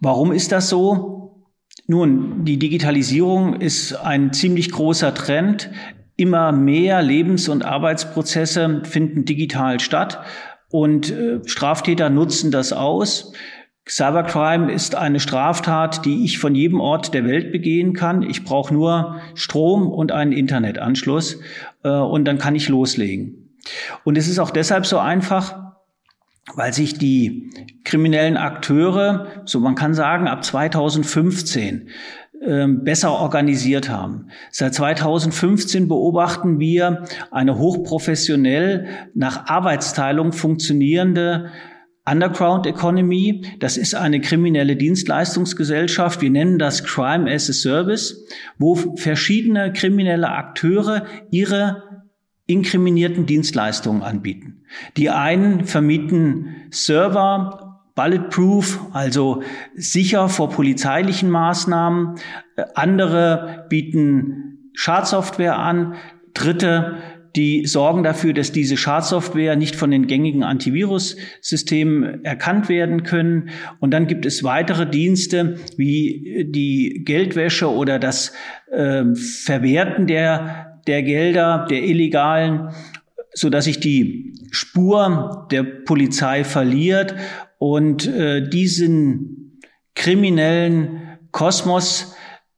Warum 0.01 0.33
ist 0.33 0.53
das 0.53 0.71
so? 0.71 1.45
Nun, 1.87 2.47
die 2.47 2.59
Digitalisierung 2.59 3.61
ist 3.61 3.93
ein 3.93 4.33
ziemlich 4.33 4.71
großer 4.71 5.13
Trend. 5.13 5.71
Immer 6.17 6.51
mehr 6.53 7.03
Lebens- 7.03 7.51
und 7.51 7.63
Arbeitsprozesse 7.63 8.83
finden 8.85 9.27
digital 9.27 9.81
statt 9.81 10.25
und 10.71 11.11
äh, 11.11 11.41
Straftäter 11.47 12.09
nutzen 12.09 12.51
das 12.51 12.73
aus. 12.73 13.33
Cybercrime 13.87 14.73
ist 14.73 14.95
eine 14.95 15.21
Straftat, 15.21 16.07
die 16.07 16.25
ich 16.25 16.39
von 16.39 16.55
jedem 16.55 16.81
Ort 16.81 17.13
der 17.13 17.25
Welt 17.27 17.53
begehen 17.53 17.93
kann. 17.93 18.23
Ich 18.23 18.45
brauche 18.45 18.73
nur 18.73 19.21
Strom 19.35 19.89
und 19.89 20.11
einen 20.11 20.33
Internetanschluss 20.33 21.41
äh, 21.83 21.91
und 21.91 22.25
dann 22.25 22.39
kann 22.39 22.55
ich 22.55 22.69
loslegen. 22.69 23.57
Und 24.03 24.17
es 24.17 24.29
ist 24.29 24.39
auch 24.39 24.51
deshalb 24.51 24.87
so 24.87 24.99
einfach, 24.99 25.75
weil 26.55 26.73
sich 26.73 26.99
die 26.99 27.51
kriminellen 27.85 28.37
Akteure, 28.37 29.27
so 29.45 29.61
man 29.61 29.75
kann 29.75 29.95
sagen, 29.95 30.29
ab 30.29 30.45
2015 30.45 31.89
ähm, 32.47 32.85
besser 32.85 33.13
organisiert 33.13 33.89
haben. 33.89 34.29
Seit 34.51 34.75
2015 34.75 35.89
beobachten 35.89 36.59
wir 36.59 37.05
eine 37.31 37.59
hochprofessionell 37.59 38.87
nach 39.15 39.47
Arbeitsteilung 39.47 40.33
funktionierende 40.33 41.51
Underground 42.07 42.67
Economy, 42.67 43.43
das 43.61 43.79
ist 43.79 43.95
eine 43.95 44.21
kriminelle 44.21 44.77
Dienstleistungsgesellschaft. 44.77 46.21
Wir 46.21 46.31
nennen 46.31 46.59
das 46.59 46.85
Crime 46.85 47.31
as 47.31 47.49
a 47.49 47.55
Service, 47.55 48.27
wo 48.59 48.75
verschiedene 48.75 49.73
kriminelle 49.73 50.29
Akteure 50.29 51.07
ihre 51.31 51.83
inkriminierten 52.47 53.25
Dienstleistungen 53.25 54.03
anbieten. 54.03 54.65
Die 54.99 55.09
einen 55.09 55.65
vermieten 55.65 56.57
Server, 56.71 57.81
bulletproof, 57.95 58.81
also 58.93 59.43
sicher 59.75 60.29
vor 60.29 60.51
polizeilichen 60.51 61.31
Maßnahmen. 61.31 62.17
Andere 62.75 63.65
bieten 63.71 64.71
Schadsoftware 64.75 65.57
an. 65.57 65.95
Dritte 66.35 66.97
die 67.37 67.67
sorgen 67.67 68.05
dafür, 68.05 68.33
dass 68.33 68.53
diese 68.53 68.77
Schadsoftware 68.77 69.57
nicht 69.57 69.75
von 69.75 69.91
den 69.91 70.07
gängigen 70.07 70.45
Antivirus-Systemen 70.45 72.25
erkannt 72.25 72.69
werden 72.69 73.03
können. 73.03 73.51
Und 73.81 73.91
dann 73.91 74.07
gibt 74.07 74.25
es 74.25 74.45
weitere 74.45 74.89
Dienste 74.89 75.57
wie 75.77 76.47
die 76.49 77.03
Geldwäsche 77.05 77.69
oder 77.69 77.99
das 77.99 78.33
äh, 78.71 79.05
Verwerten 79.15 80.07
der, 80.07 80.81
der 80.87 81.03
Gelder, 81.03 81.67
der 81.69 81.83
illegalen, 81.83 82.69
so 83.33 83.51
dass 83.51 83.65
sich 83.65 83.81
die 83.81 84.33
Spur 84.53 85.49
der 85.51 85.65
Polizei 85.65 86.45
verliert 86.45 87.17
und 87.59 88.07
äh, 88.07 88.49
diesen 88.49 89.61
kriminellen 89.97 91.01
Kosmos 91.33 92.15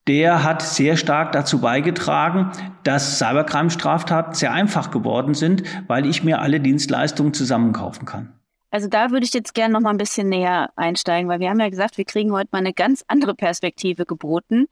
der 0.08 0.44
hat 0.44 0.62
sehr 0.62 0.96
stark 0.96 1.32
dazu 1.32 1.60
beigetragen, 1.60 2.52
dass 2.84 3.18
Cybercrime-Straftaten 3.18 4.34
sehr 4.34 4.52
einfach 4.52 4.90
geworden 4.90 5.34
sind, 5.34 5.64
weil 5.88 6.06
ich 6.06 6.22
mir 6.22 6.40
alle 6.40 6.60
Dienstleistungen 6.60 7.34
zusammenkaufen 7.34 8.06
kann. 8.06 8.32
Also 8.70 8.88
da 8.88 9.10
würde 9.10 9.24
ich 9.24 9.32
jetzt 9.32 9.54
gerne 9.54 9.72
noch 9.72 9.80
mal 9.80 9.90
ein 9.90 9.96
bisschen 9.96 10.28
näher 10.28 10.70
einsteigen, 10.76 11.28
weil 11.28 11.40
wir 11.40 11.50
haben 11.50 11.60
ja 11.60 11.68
gesagt, 11.68 11.98
wir 11.98 12.04
kriegen 12.04 12.32
heute 12.32 12.48
mal 12.52 12.58
eine 12.58 12.72
ganz 12.72 13.04
andere 13.08 13.34
Perspektive 13.34 14.04
geboten. 14.04 14.66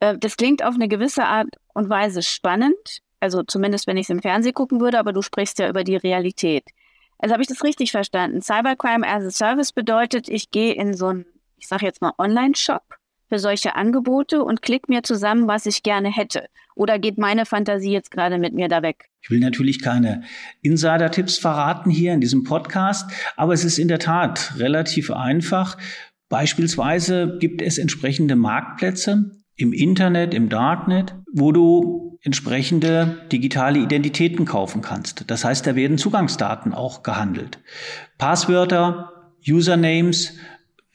Äh, 0.00 0.18
das 0.18 0.36
klingt 0.36 0.64
auf 0.64 0.74
eine 0.74 0.88
gewisse 0.88 1.24
Art 1.24 1.48
und 1.72 1.88
Weise 1.88 2.22
spannend, 2.22 3.00
also 3.20 3.42
zumindest 3.42 3.86
wenn 3.86 3.96
ich 3.96 4.06
es 4.06 4.10
im 4.10 4.22
Fernsehen 4.22 4.54
gucken 4.54 4.80
würde, 4.80 4.98
aber 4.98 5.12
du 5.12 5.22
sprichst 5.22 5.58
ja 5.58 5.68
über 5.68 5.84
die 5.84 5.96
Realität. 5.96 6.64
Also 7.18 7.32
habe 7.32 7.42
ich 7.42 7.48
das 7.48 7.62
richtig 7.62 7.92
verstanden? 7.92 8.42
Cybercrime 8.42 9.06
as 9.06 9.24
a 9.24 9.30
Service 9.30 9.72
bedeutet, 9.72 10.28
ich 10.28 10.50
gehe 10.50 10.74
in 10.74 10.94
so 10.94 11.06
einen, 11.06 11.26
ich 11.56 11.68
sage 11.68 11.86
jetzt 11.86 12.02
mal 12.02 12.12
Online-Shop 12.18 12.82
für 13.34 13.40
solche 13.40 13.74
Angebote 13.74 14.44
und 14.44 14.62
klick 14.62 14.88
mir 14.88 15.02
zusammen, 15.02 15.48
was 15.48 15.66
ich 15.66 15.82
gerne 15.82 16.08
hätte. 16.08 16.46
Oder 16.76 17.00
geht 17.00 17.18
meine 17.18 17.46
Fantasie 17.46 17.90
jetzt 17.90 18.12
gerade 18.12 18.38
mit 18.38 18.54
mir 18.54 18.68
da 18.68 18.80
weg? 18.80 19.10
Ich 19.22 19.30
will 19.30 19.40
natürlich 19.40 19.82
keine 19.82 20.22
Insider-Tipps 20.62 21.38
verraten 21.38 21.90
hier 21.90 22.12
in 22.12 22.20
diesem 22.20 22.44
Podcast, 22.44 23.10
aber 23.36 23.52
es 23.52 23.64
ist 23.64 23.78
in 23.78 23.88
der 23.88 23.98
Tat 23.98 24.54
relativ 24.58 25.10
einfach. 25.10 25.76
Beispielsweise 26.28 27.38
gibt 27.40 27.60
es 27.60 27.78
entsprechende 27.78 28.36
Marktplätze 28.36 29.32
im 29.56 29.72
Internet, 29.72 30.32
im 30.32 30.48
Darknet, 30.48 31.16
wo 31.32 31.50
du 31.50 32.18
entsprechende 32.22 33.26
digitale 33.32 33.80
Identitäten 33.80 34.44
kaufen 34.44 34.80
kannst. 34.80 35.28
Das 35.28 35.44
heißt, 35.44 35.66
da 35.66 35.74
werden 35.74 35.98
Zugangsdaten 35.98 36.72
auch 36.72 37.02
gehandelt. 37.02 37.58
Passwörter, 38.16 39.10
Usernames, 39.46 40.34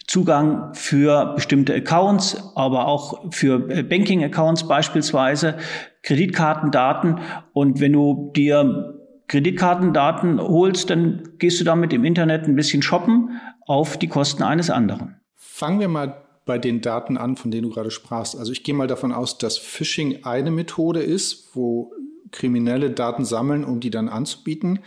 Zugang 0.10 0.74
für 0.74 1.34
bestimmte 1.36 1.76
Accounts, 1.76 2.36
aber 2.56 2.88
auch 2.88 3.32
für 3.32 3.70
äh, 3.70 3.84
Banking-Accounts 3.84 4.68
beispielsweise, 4.68 5.58
Kreditkartendaten. 6.02 7.20
Und 7.54 7.80
wenn 7.80 7.94
du 7.94 8.32
dir 8.36 8.96
Kreditkartendaten 9.28 10.42
holst, 10.42 10.90
dann 10.90 11.30
gehst 11.38 11.60
du 11.62 11.64
damit 11.64 11.94
im 11.94 12.06
Internet 12.06 12.48
ein 12.48 12.56
bisschen 12.56 12.82
shoppen 12.82 13.40
auf 13.68 13.98
die 13.98 14.08
Kosten 14.08 14.42
eines 14.42 14.72
anderen. 14.72 15.22
Fangen 15.36 15.80
wir 15.80 15.90
mal 15.90 16.24
bei 16.44 16.58
den 16.58 16.82
Daten 16.82 17.16
an, 17.16 17.36
von 17.36 17.52
denen 17.52 17.68
du 17.68 17.70
gerade 17.70 17.92
sprachst. 17.92 18.36
Also 18.36 18.52
ich 18.52 18.64
gehe 18.64 18.74
mal 18.74 18.88
davon 18.88 19.12
aus, 19.12 19.38
dass 19.38 19.60
Phishing 19.60 20.24
eine 20.24 20.50
Methode 20.50 21.02
ist, 21.02 21.56
wo 21.56 21.94
Kriminelle 22.32 22.90
Daten 22.90 23.26
sammeln, 23.26 23.64
um 23.64 23.80
die 23.80 23.92
dann 23.92 24.10
anzubieten. 24.10 24.80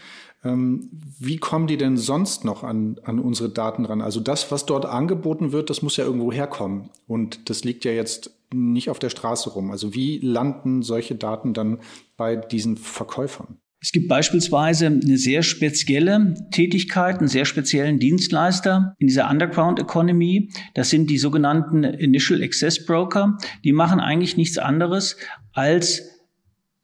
Ähm, 0.45 0.91
wie 1.19 1.37
kommen 1.39 1.67
die 1.67 1.77
denn 1.77 1.97
sonst 1.97 2.45
noch 2.45 2.65
an, 2.65 2.99
an 3.05 3.19
unsere 3.19 3.49
Daten 3.49 3.85
ran? 3.85 4.01
Also 4.01 4.21
das, 4.21 4.51
was 4.51 4.67
dort 4.67 4.87
angeboten 4.87 5.53
wird, 5.53 5.71
das 5.71 5.83
muss 5.83 5.97
ja 5.97 6.05
irgendwo 6.05 6.33
herkommen. 6.33 6.91
Und 7.07 7.49
das 7.49 7.65
liegt 7.65 7.85
ja 7.85 7.93
jetzt 7.93 8.31
nicht 8.53 8.91
auf 8.91 8.99
der 8.99 9.11
Straße 9.11 9.51
rum. 9.51 9.71
Also 9.71 9.95
wie 9.95 10.19
landen 10.19 10.83
solche 10.83 11.15
Daten 11.15 11.55
dann 11.55 11.79
bei 12.17 12.37
diesen 12.37 12.77
Verkäufern? 12.77 13.59
Es 13.81 13.91
gibt 13.91 14.07
beispielsweise 14.07 14.87
eine 14.87 15.19
sehr 15.19 15.43
spezielle 15.43 16.35
Tätigkeit, 16.53 17.19
einen 17.19 17.27
sehr 17.27 17.45
speziellen 17.45 17.99
Dienstleister 17.99 18.95
in 18.99 19.09
dieser 19.09 19.29
Underground 19.29 19.81
Economy. 19.81 20.51
Das 20.75 20.91
sind 20.91 21.11
die 21.11 21.19
sogenannten 21.19 21.83
Initial 21.83 22.43
Access 22.43 22.87
Broker. 22.87 23.39
Die 23.65 23.73
machen 23.73 23.99
eigentlich 23.99 24.37
nichts 24.37 24.57
anderes 24.57 25.17
als 25.53 26.12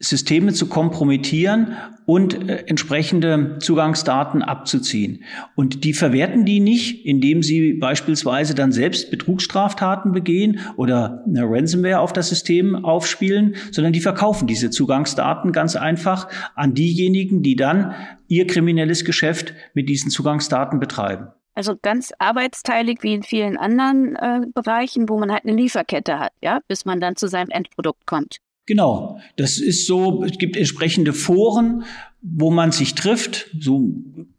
Systeme 0.00 0.52
zu 0.52 0.69
kompromittieren 0.69 1.76
und 2.07 2.49
äh, 2.49 2.64
entsprechende 2.67 3.59
Zugangsdaten 3.59 4.43
abzuziehen. 4.43 5.25
Und 5.57 5.83
die 5.83 5.93
verwerten 5.93 6.45
die 6.45 6.61
nicht, 6.61 7.05
indem 7.05 7.43
sie 7.43 7.75
beispielsweise 7.75 8.55
dann 8.55 8.71
selbst 8.71 9.11
Betrugsstraftaten 9.11 10.12
begehen 10.12 10.61
oder 10.76 11.25
eine 11.26 11.43
Ransomware 11.43 11.99
auf 11.99 12.12
das 12.12 12.28
System 12.28 12.85
aufspielen, 12.85 13.57
sondern 13.73 13.93
die 13.93 14.00
verkaufen 14.00 14.47
diese 14.47 14.71
Zugangsdaten 14.71 15.50
ganz 15.50 15.75
einfach 15.75 16.28
an 16.55 16.75
diejenigen, 16.75 17.43
die 17.43 17.57
dann 17.57 17.95
ihr 18.28 18.47
kriminelles 18.47 19.05
Geschäft 19.05 19.52
mit 19.75 19.88
diesen 19.88 20.11
Zugangsdaten 20.11 20.78
betreiben. 20.78 21.28
Also 21.55 21.75
ganz 21.76 22.12
arbeitsteilig 22.21 22.99
wie 23.02 23.14
in 23.14 23.25
vielen 23.25 23.57
anderen 23.57 24.14
äh, 24.14 24.47
Bereichen, 24.55 25.09
wo 25.09 25.19
man 25.19 25.33
halt 25.33 25.45
eine 25.45 25.57
Lieferkette 25.57 26.21
hat, 26.21 26.31
ja, 26.40 26.61
bis 26.69 26.85
man 26.85 27.00
dann 27.00 27.17
zu 27.17 27.26
seinem 27.26 27.50
Endprodukt 27.50 28.07
kommt. 28.07 28.38
Genau, 28.68 29.18
das 29.37 29.56
ist 29.60 29.87
so, 29.87 30.22
es 30.25 30.37
gibt 30.37 30.54
entsprechende 30.54 31.14
Foren, 31.14 31.84
wo 32.20 32.50
man 32.50 32.70
sich 32.70 32.94
trifft. 32.94 33.46
So 33.58 33.94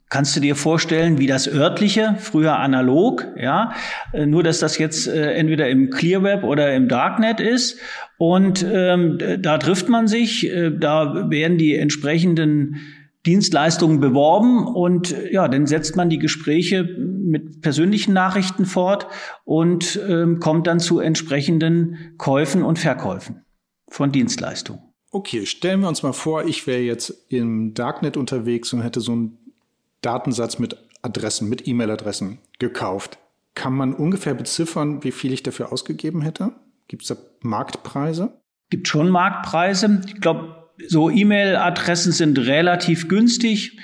kannst 0.07 0.36
du 0.36 0.39
dir 0.39 0.55
vorstellen, 0.55 1.17
wie 1.17 1.25
das 1.25 1.51
örtliche, 1.51 2.15
früher 2.19 2.59
analog, 2.59 3.25
ja, 3.36 3.74
äh, 4.13 4.27
nur 4.27 4.43
dass 4.43 4.59
das 4.59 4.77
jetzt 4.77 5.07
äh, 5.07 5.33
entweder 5.33 5.67
im 5.67 5.89
Clearweb 5.89 6.43
oder 6.43 6.75
im 6.75 6.88
Darknet 6.88 7.39
ist. 7.39 7.79
Und 8.19 8.63
ähm, 8.71 9.17
da 9.39 9.57
trifft 9.57 9.89
man 9.89 10.07
sich, 10.07 10.48
äh, 10.48 10.69
da 10.77 11.31
werden 11.31 11.57
die 11.57 11.75
entsprechenden 11.75 12.75
Dienstleistungen 13.25 14.00
beworben 14.00 14.67
und 14.67 15.15
ja, 15.31 15.48
dann 15.48 15.65
setzt 15.65 15.95
man 15.95 16.12
die 16.12 16.19
Gespräche 16.19 16.83
mit 16.83 17.62
persönlichen 17.62 18.13
Nachrichten 18.13 18.65
fort 18.65 19.07
und 19.43 20.00
ähm, 20.07 20.39
kommt 20.39 20.67
dann 20.67 20.79
zu 20.79 21.00
entsprechenden 21.00 22.13
Käufen 22.19 22.62
und 22.62 22.77
Verkäufen 22.77 23.41
von 23.89 24.12
Dienstleistungen. 24.12 24.81
Okay, 25.12 25.46
stellen 25.46 25.81
wir 25.81 25.88
uns 25.88 26.03
mal 26.03 26.13
vor, 26.13 26.46
ich 26.46 26.67
wäre 26.67 26.81
jetzt 26.81 27.25
im 27.29 27.74
Darknet 27.74 28.15
unterwegs 28.15 28.72
und 28.74 28.81
hätte 28.81 29.01
so 29.01 29.12
einen 29.12 29.38
Datensatz 30.01 30.60
mit 30.60 30.77
Adressen, 31.01 31.50
mit 31.50 31.67
E-Mail-Adressen 31.67 32.39
gekauft. 32.60 33.17
Kann 33.55 33.74
man 33.74 33.93
ungefähr 33.93 34.36
beziffern, 34.36 35.03
wie 35.03 35.12
viel 35.12 35.34
ich 35.34 35.43
dafür 35.43 35.72
ausgegeben 35.72 36.22
hätte? 36.22 36.53
Gibt 36.88 37.03
es 37.03 37.10
da 37.10 37.15
Marktpreise? 37.41 38.39
Gibt 38.69 38.88
schon 38.88 39.10
Marktpreise. 39.10 40.01
Ich 40.05 40.22
glaube, 40.22 40.69
so 40.88 41.10
E-Mail-Adressen 41.10 42.12
sind 42.12 42.38
relativ 42.39 43.08
günstig. 43.08 43.77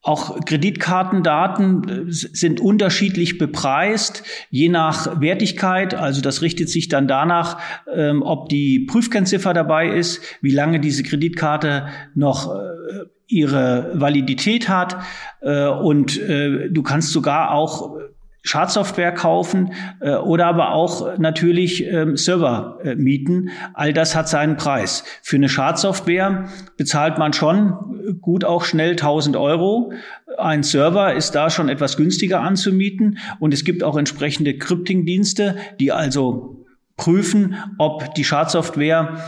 Auch 0.00 0.44
Kreditkartendaten 0.44 2.08
äh, 2.08 2.12
sind 2.12 2.60
unterschiedlich 2.60 3.36
bepreist, 3.36 4.22
je 4.48 4.68
nach 4.68 5.20
Wertigkeit. 5.20 5.94
Also 5.94 6.20
das 6.20 6.40
richtet 6.40 6.68
sich 6.68 6.88
dann 6.88 7.08
danach, 7.08 7.60
ähm, 7.92 8.22
ob 8.22 8.48
die 8.48 8.86
Prüfkennziffer 8.86 9.52
dabei 9.54 9.88
ist, 9.88 10.22
wie 10.40 10.52
lange 10.52 10.78
diese 10.78 11.02
Kreditkarte 11.02 11.88
noch 12.14 12.54
äh, 12.54 13.06
ihre 13.26 13.90
Validität 13.94 14.68
hat. 14.68 14.98
Äh, 15.42 15.66
und 15.66 16.18
du 16.18 16.82
kannst 16.82 17.12
sogar 17.12 17.50
auch 17.50 17.98
Schadsoftware 18.42 19.12
kaufen 19.12 19.72
äh, 20.00 20.14
oder 20.14 20.46
aber 20.46 20.72
auch 20.72 21.18
natürlich 21.18 21.84
ähm, 21.84 22.16
Server 22.16 22.78
äh, 22.82 22.94
mieten. 22.94 23.50
All 23.74 23.92
das 23.92 24.14
hat 24.14 24.28
seinen 24.28 24.56
Preis. 24.56 25.04
Für 25.22 25.36
eine 25.36 25.48
Schadsoftware 25.48 26.48
bezahlt 26.76 27.18
man 27.18 27.32
schon 27.32 28.18
gut 28.20 28.44
auch 28.44 28.64
schnell 28.64 28.92
1000 28.92 29.36
Euro. 29.36 29.92
Ein 30.38 30.62
Server 30.62 31.14
ist 31.14 31.32
da 31.32 31.50
schon 31.50 31.68
etwas 31.68 31.96
günstiger 31.96 32.40
anzumieten 32.40 33.18
und 33.40 33.52
es 33.52 33.64
gibt 33.64 33.82
auch 33.82 33.96
entsprechende 33.96 34.56
Crypting-Dienste, 34.56 35.56
die 35.80 35.92
also 35.92 36.64
prüfen, 36.96 37.56
ob 37.78 38.14
die 38.14 38.24
Schadsoftware 38.24 39.18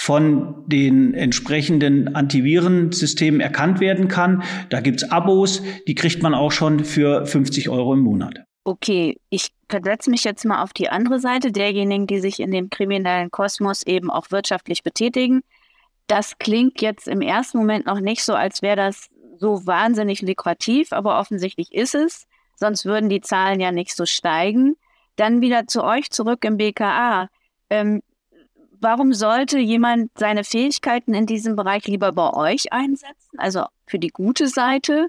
von 0.00 0.64
den 0.66 1.12
entsprechenden 1.12 2.14
Antivirensystemen 2.14 3.42
erkannt 3.42 3.80
werden 3.80 4.08
kann. 4.08 4.42
Da 4.70 4.80
gibt's 4.80 5.04
Abos, 5.10 5.62
die 5.86 5.94
kriegt 5.94 6.22
man 6.22 6.32
auch 6.32 6.52
schon 6.52 6.86
für 6.86 7.26
50 7.26 7.68
Euro 7.68 7.92
im 7.92 8.00
Monat. 8.00 8.40
Okay, 8.64 9.20
ich 9.28 9.50
versetze 9.68 10.08
mich 10.08 10.24
jetzt 10.24 10.46
mal 10.46 10.62
auf 10.62 10.72
die 10.72 10.88
andere 10.88 11.20
Seite 11.20 11.52
derjenigen, 11.52 12.06
die 12.06 12.18
sich 12.18 12.40
in 12.40 12.50
dem 12.50 12.70
kriminellen 12.70 13.30
Kosmos 13.30 13.82
eben 13.82 14.10
auch 14.10 14.30
wirtschaftlich 14.30 14.82
betätigen. 14.82 15.42
Das 16.06 16.38
klingt 16.38 16.80
jetzt 16.80 17.06
im 17.06 17.20
ersten 17.20 17.58
Moment 17.58 17.84
noch 17.84 18.00
nicht 18.00 18.24
so, 18.24 18.32
als 18.32 18.62
wäre 18.62 18.76
das 18.76 19.08
so 19.36 19.66
wahnsinnig 19.66 20.22
lukrativ, 20.22 20.94
aber 20.94 21.20
offensichtlich 21.20 21.74
ist 21.74 21.94
es. 21.94 22.26
Sonst 22.56 22.86
würden 22.86 23.10
die 23.10 23.20
Zahlen 23.20 23.60
ja 23.60 23.70
nicht 23.70 23.94
so 23.94 24.06
steigen. 24.06 24.76
Dann 25.16 25.42
wieder 25.42 25.66
zu 25.66 25.84
euch 25.84 26.10
zurück 26.10 26.42
im 26.46 26.56
BKA. 26.56 27.28
Ähm, 27.68 28.00
warum 28.80 29.12
sollte 29.12 29.58
jemand 29.58 30.10
seine 30.16 30.44
Fähigkeiten 30.44 31.14
in 31.14 31.26
diesem 31.26 31.56
Bereich 31.56 31.86
lieber 31.86 32.12
bei 32.12 32.32
euch 32.32 32.72
einsetzen, 32.72 33.38
also 33.38 33.64
für 33.86 33.98
die 33.98 34.08
gute 34.08 34.48
Seite? 34.48 35.08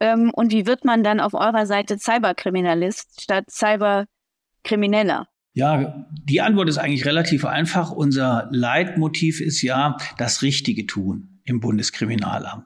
Ähm, 0.00 0.30
und 0.34 0.52
wie 0.52 0.66
wird 0.66 0.84
man 0.84 1.04
dann 1.04 1.20
auf 1.20 1.34
eurer 1.34 1.66
Seite 1.66 1.98
Cyberkriminalist 1.98 3.22
statt 3.22 3.44
Cyberkrimineller? 3.50 5.26
Ja, 5.52 6.06
die 6.24 6.40
Antwort 6.40 6.68
ist 6.68 6.78
eigentlich 6.78 7.04
relativ 7.04 7.44
einfach. 7.44 7.90
Unser 7.90 8.48
Leitmotiv 8.50 9.40
ist 9.40 9.62
ja 9.62 9.96
das 10.16 10.42
Richtige 10.42 10.86
tun 10.86 11.39
im 11.44 11.60
Bundeskriminalamt. 11.60 12.64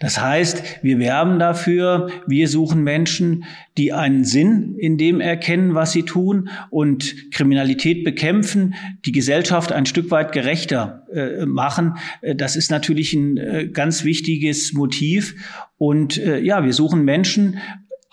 Das 0.00 0.20
heißt, 0.20 0.82
wir 0.82 0.98
werben 0.98 1.38
dafür, 1.38 2.10
wir 2.26 2.48
suchen 2.48 2.82
Menschen, 2.82 3.44
die 3.76 3.92
einen 3.92 4.24
Sinn 4.24 4.76
in 4.78 4.98
dem 4.98 5.20
erkennen, 5.20 5.74
was 5.74 5.92
sie 5.92 6.02
tun 6.02 6.48
und 6.70 7.30
Kriminalität 7.32 8.04
bekämpfen, 8.04 8.74
die 9.04 9.12
Gesellschaft 9.12 9.72
ein 9.72 9.86
Stück 9.86 10.10
weit 10.10 10.32
gerechter 10.32 11.06
äh, 11.12 11.46
machen. 11.46 11.96
Äh, 12.20 12.34
das 12.34 12.56
ist 12.56 12.70
natürlich 12.70 13.12
ein 13.12 13.36
äh, 13.36 13.68
ganz 13.68 14.04
wichtiges 14.04 14.72
Motiv. 14.72 15.34
Und 15.78 16.18
äh, 16.18 16.40
ja, 16.40 16.64
wir 16.64 16.72
suchen 16.72 17.04
Menschen, 17.04 17.58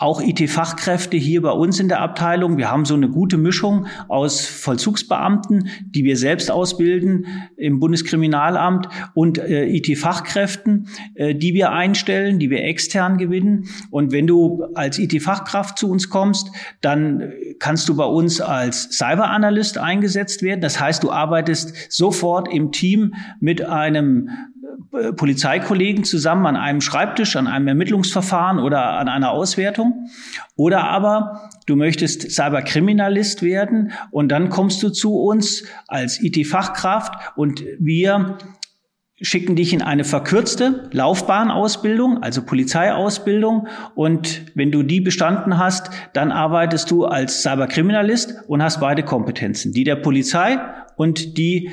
auch 0.03 0.21
IT-Fachkräfte 0.21 1.15
hier 1.15 1.41
bei 1.41 1.51
uns 1.51 1.79
in 1.79 1.87
der 1.87 2.01
Abteilung. 2.01 2.57
Wir 2.57 2.69
haben 2.69 2.83
so 2.83 2.93
eine 2.93 3.09
gute 3.09 3.37
Mischung 3.37 3.87
aus 4.09 4.45
Vollzugsbeamten, 4.45 5.69
die 5.85 6.03
wir 6.03 6.17
selbst 6.17 6.51
ausbilden 6.51 7.25
im 7.55 7.79
Bundeskriminalamt 7.79 8.89
und 9.13 9.37
äh, 9.37 9.65
IT-Fachkräften, 9.65 10.89
äh, 11.15 11.33
die 11.33 11.53
wir 11.53 11.71
einstellen, 11.71 12.37
die 12.37 12.49
wir 12.49 12.65
extern 12.65 13.17
gewinnen. 13.17 13.69
Und 13.91 14.11
wenn 14.11 14.27
du 14.27 14.65
als 14.75 14.99
IT-Fachkraft 14.99 15.77
zu 15.77 15.89
uns 15.89 16.09
kommst, 16.09 16.51
dann 16.81 17.31
kannst 17.59 17.87
du 17.87 17.95
bei 17.95 18.05
uns 18.05 18.41
als 18.41 18.89
Cyber-Analyst 18.97 19.77
eingesetzt 19.77 20.43
werden. 20.43 20.59
Das 20.59 20.81
heißt, 20.81 21.01
du 21.01 21.11
arbeitest 21.11 21.89
sofort 21.89 22.53
im 22.53 22.73
Team 22.73 23.13
mit 23.39 23.63
einem 23.63 24.29
Polizeikollegen 25.15 26.03
zusammen 26.03 26.45
an 26.45 26.55
einem 26.55 26.81
Schreibtisch, 26.81 27.35
an 27.35 27.47
einem 27.47 27.67
Ermittlungsverfahren 27.67 28.59
oder 28.59 28.97
an 28.97 29.07
einer 29.07 29.31
Auswertung. 29.31 30.07
Oder 30.55 30.83
aber 30.85 31.49
du 31.65 31.75
möchtest 31.75 32.31
Cyberkriminalist 32.31 33.41
werden 33.41 33.91
und 34.11 34.29
dann 34.29 34.49
kommst 34.49 34.81
du 34.83 34.89
zu 34.89 35.19
uns 35.19 35.65
als 35.87 36.21
IT-Fachkraft 36.21 37.13
und 37.35 37.63
wir 37.79 38.37
schicken 39.21 39.55
dich 39.55 39.73
in 39.73 39.81
eine 39.81 40.03
verkürzte 40.03 40.89
Laufbahnausbildung, 40.91 42.21
also 42.21 42.43
Polizeiausbildung. 42.43 43.67
Und 43.95 44.45
wenn 44.53 44.71
du 44.71 44.83
die 44.83 45.01
bestanden 45.01 45.57
hast, 45.57 45.89
dann 46.13 46.31
arbeitest 46.31 46.91
du 46.91 47.05
als 47.05 47.41
Cyberkriminalist 47.41 48.43
und 48.47 48.61
hast 48.61 48.81
beide 48.81 49.03
Kompetenzen, 49.03 49.71
die 49.71 49.85
der 49.85 49.95
Polizei 49.95 50.59
und 50.97 51.37
die 51.37 51.71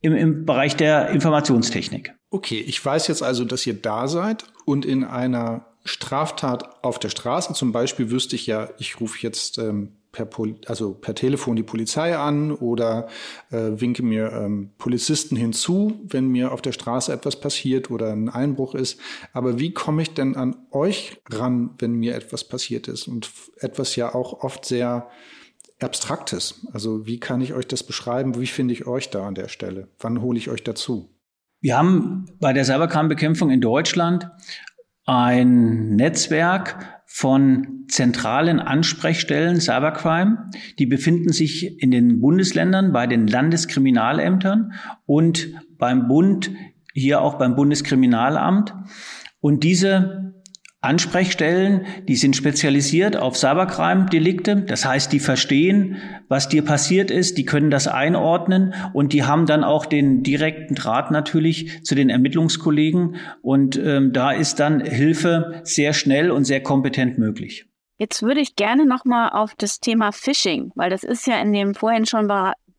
im, 0.00 0.14
im 0.14 0.44
Bereich 0.44 0.76
der 0.76 1.10
Informationstechnik. 1.10 2.14
Okay, 2.32 2.60
ich 2.60 2.82
weiß 2.82 3.08
jetzt 3.08 3.22
also, 3.22 3.44
dass 3.44 3.66
ihr 3.66 3.74
da 3.74 4.08
seid 4.08 4.46
und 4.64 4.86
in 4.86 5.04
einer 5.04 5.66
Straftat 5.84 6.82
auf 6.82 6.98
der 6.98 7.10
Straße 7.10 7.52
zum 7.52 7.72
Beispiel 7.72 8.10
wüsste 8.10 8.36
ich 8.36 8.46
ja, 8.46 8.70
ich 8.78 9.00
rufe 9.00 9.18
jetzt 9.20 9.58
ähm, 9.58 9.92
per, 10.12 10.24
Pol 10.24 10.54
also 10.64 10.94
per 10.94 11.14
Telefon 11.14 11.56
die 11.56 11.62
Polizei 11.62 12.16
an 12.16 12.50
oder 12.52 13.08
äh, 13.50 13.72
winke 13.74 14.02
mir 14.02 14.32
ähm, 14.32 14.70
Polizisten 14.78 15.36
hinzu, 15.36 16.00
wenn 16.04 16.28
mir 16.28 16.52
auf 16.52 16.62
der 16.62 16.72
Straße 16.72 17.12
etwas 17.12 17.38
passiert 17.38 17.90
oder 17.90 18.12
ein 18.12 18.30
Einbruch 18.30 18.74
ist. 18.74 18.98
Aber 19.34 19.58
wie 19.58 19.74
komme 19.74 20.00
ich 20.00 20.14
denn 20.14 20.34
an 20.34 20.56
euch 20.70 21.20
ran, 21.28 21.74
wenn 21.80 21.92
mir 21.92 22.14
etwas 22.14 22.44
passiert 22.44 22.88
ist? 22.88 23.08
Und 23.08 23.30
etwas 23.58 23.94
ja 23.94 24.14
auch 24.14 24.42
oft 24.42 24.64
sehr 24.64 25.10
Abstraktes. 25.80 26.66
Also 26.72 27.06
wie 27.06 27.20
kann 27.20 27.42
ich 27.42 27.52
euch 27.52 27.66
das 27.66 27.82
beschreiben? 27.82 28.40
Wie 28.40 28.46
finde 28.46 28.72
ich 28.72 28.86
euch 28.86 29.10
da 29.10 29.26
an 29.26 29.34
der 29.34 29.48
Stelle? 29.48 29.88
Wann 29.98 30.22
hole 30.22 30.38
ich 30.38 30.48
euch 30.48 30.64
dazu? 30.64 31.11
Wir 31.62 31.78
haben 31.78 32.26
bei 32.40 32.52
der 32.52 32.64
Cybercrime-Bekämpfung 32.64 33.50
in 33.50 33.60
Deutschland 33.60 34.28
ein 35.06 35.94
Netzwerk 35.94 37.04
von 37.06 37.84
zentralen 37.86 38.58
Ansprechstellen 38.58 39.60
Cybercrime. 39.60 40.50
Die 40.80 40.86
befinden 40.86 41.32
sich 41.32 41.80
in 41.80 41.92
den 41.92 42.20
Bundesländern 42.20 42.92
bei 42.92 43.06
den 43.06 43.28
Landeskriminalämtern 43.28 44.72
und 45.06 45.50
beim 45.78 46.08
Bund, 46.08 46.50
hier 46.94 47.20
auch 47.20 47.38
beim 47.38 47.54
Bundeskriminalamt. 47.54 48.74
Und 49.38 49.62
diese 49.62 50.31
Ansprechstellen, 50.82 51.86
die 52.08 52.16
sind 52.16 52.34
spezialisiert 52.34 53.16
auf 53.16 53.36
Cybercrime-Delikte. 53.36 54.62
Das 54.62 54.84
heißt, 54.84 55.12
die 55.12 55.20
verstehen, 55.20 55.98
was 56.26 56.48
dir 56.48 56.64
passiert 56.64 57.12
ist, 57.12 57.38
die 57.38 57.44
können 57.44 57.70
das 57.70 57.86
einordnen 57.86 58.74
und 58.92 59.12
die 59.12 59.22
haben 59.22 59.46
dann 59.46 59.62
auch 59.62 59.86
den 59.86 60.24
direkten 60.24 60.74
Draht 60.74 61.12
natürlich 61.12 61.84
zu 61.84 61.94
den 61.94 62.10
Ermittlungskollegen. 62.10 63.14
Und 63.42 63.76
ähm, 63.76 64.12
da 64.12 64.32
ist 64.32 64.58
dann 64.58 64.80
Hilfe 64.80 65.60
sehr 65.62 65.92
schnell 65.92 66.32
und 66.32 66.44
sehr 66.44 66.64
kompetent 66.64 67.16
möglich. 67.16 67.66
Jetzt 67.98 68.24
würde 68.24 68.40
ich 68.40 68.56
gerne 68.56 68.84
nochmal 68.84 69.30
auf 69.30 69.54
das 69.56 69.78
Thema 69.78 70.10
Phishing, 70.10 70.72
weil 70.74 70.90
das 70.90 71.04
ist 71.04 71.28
ja 71.28 71.40
in 71.40 71.52
dem 71.52 71.76
vorhin 71.76 72.06
schon 72.06 72.26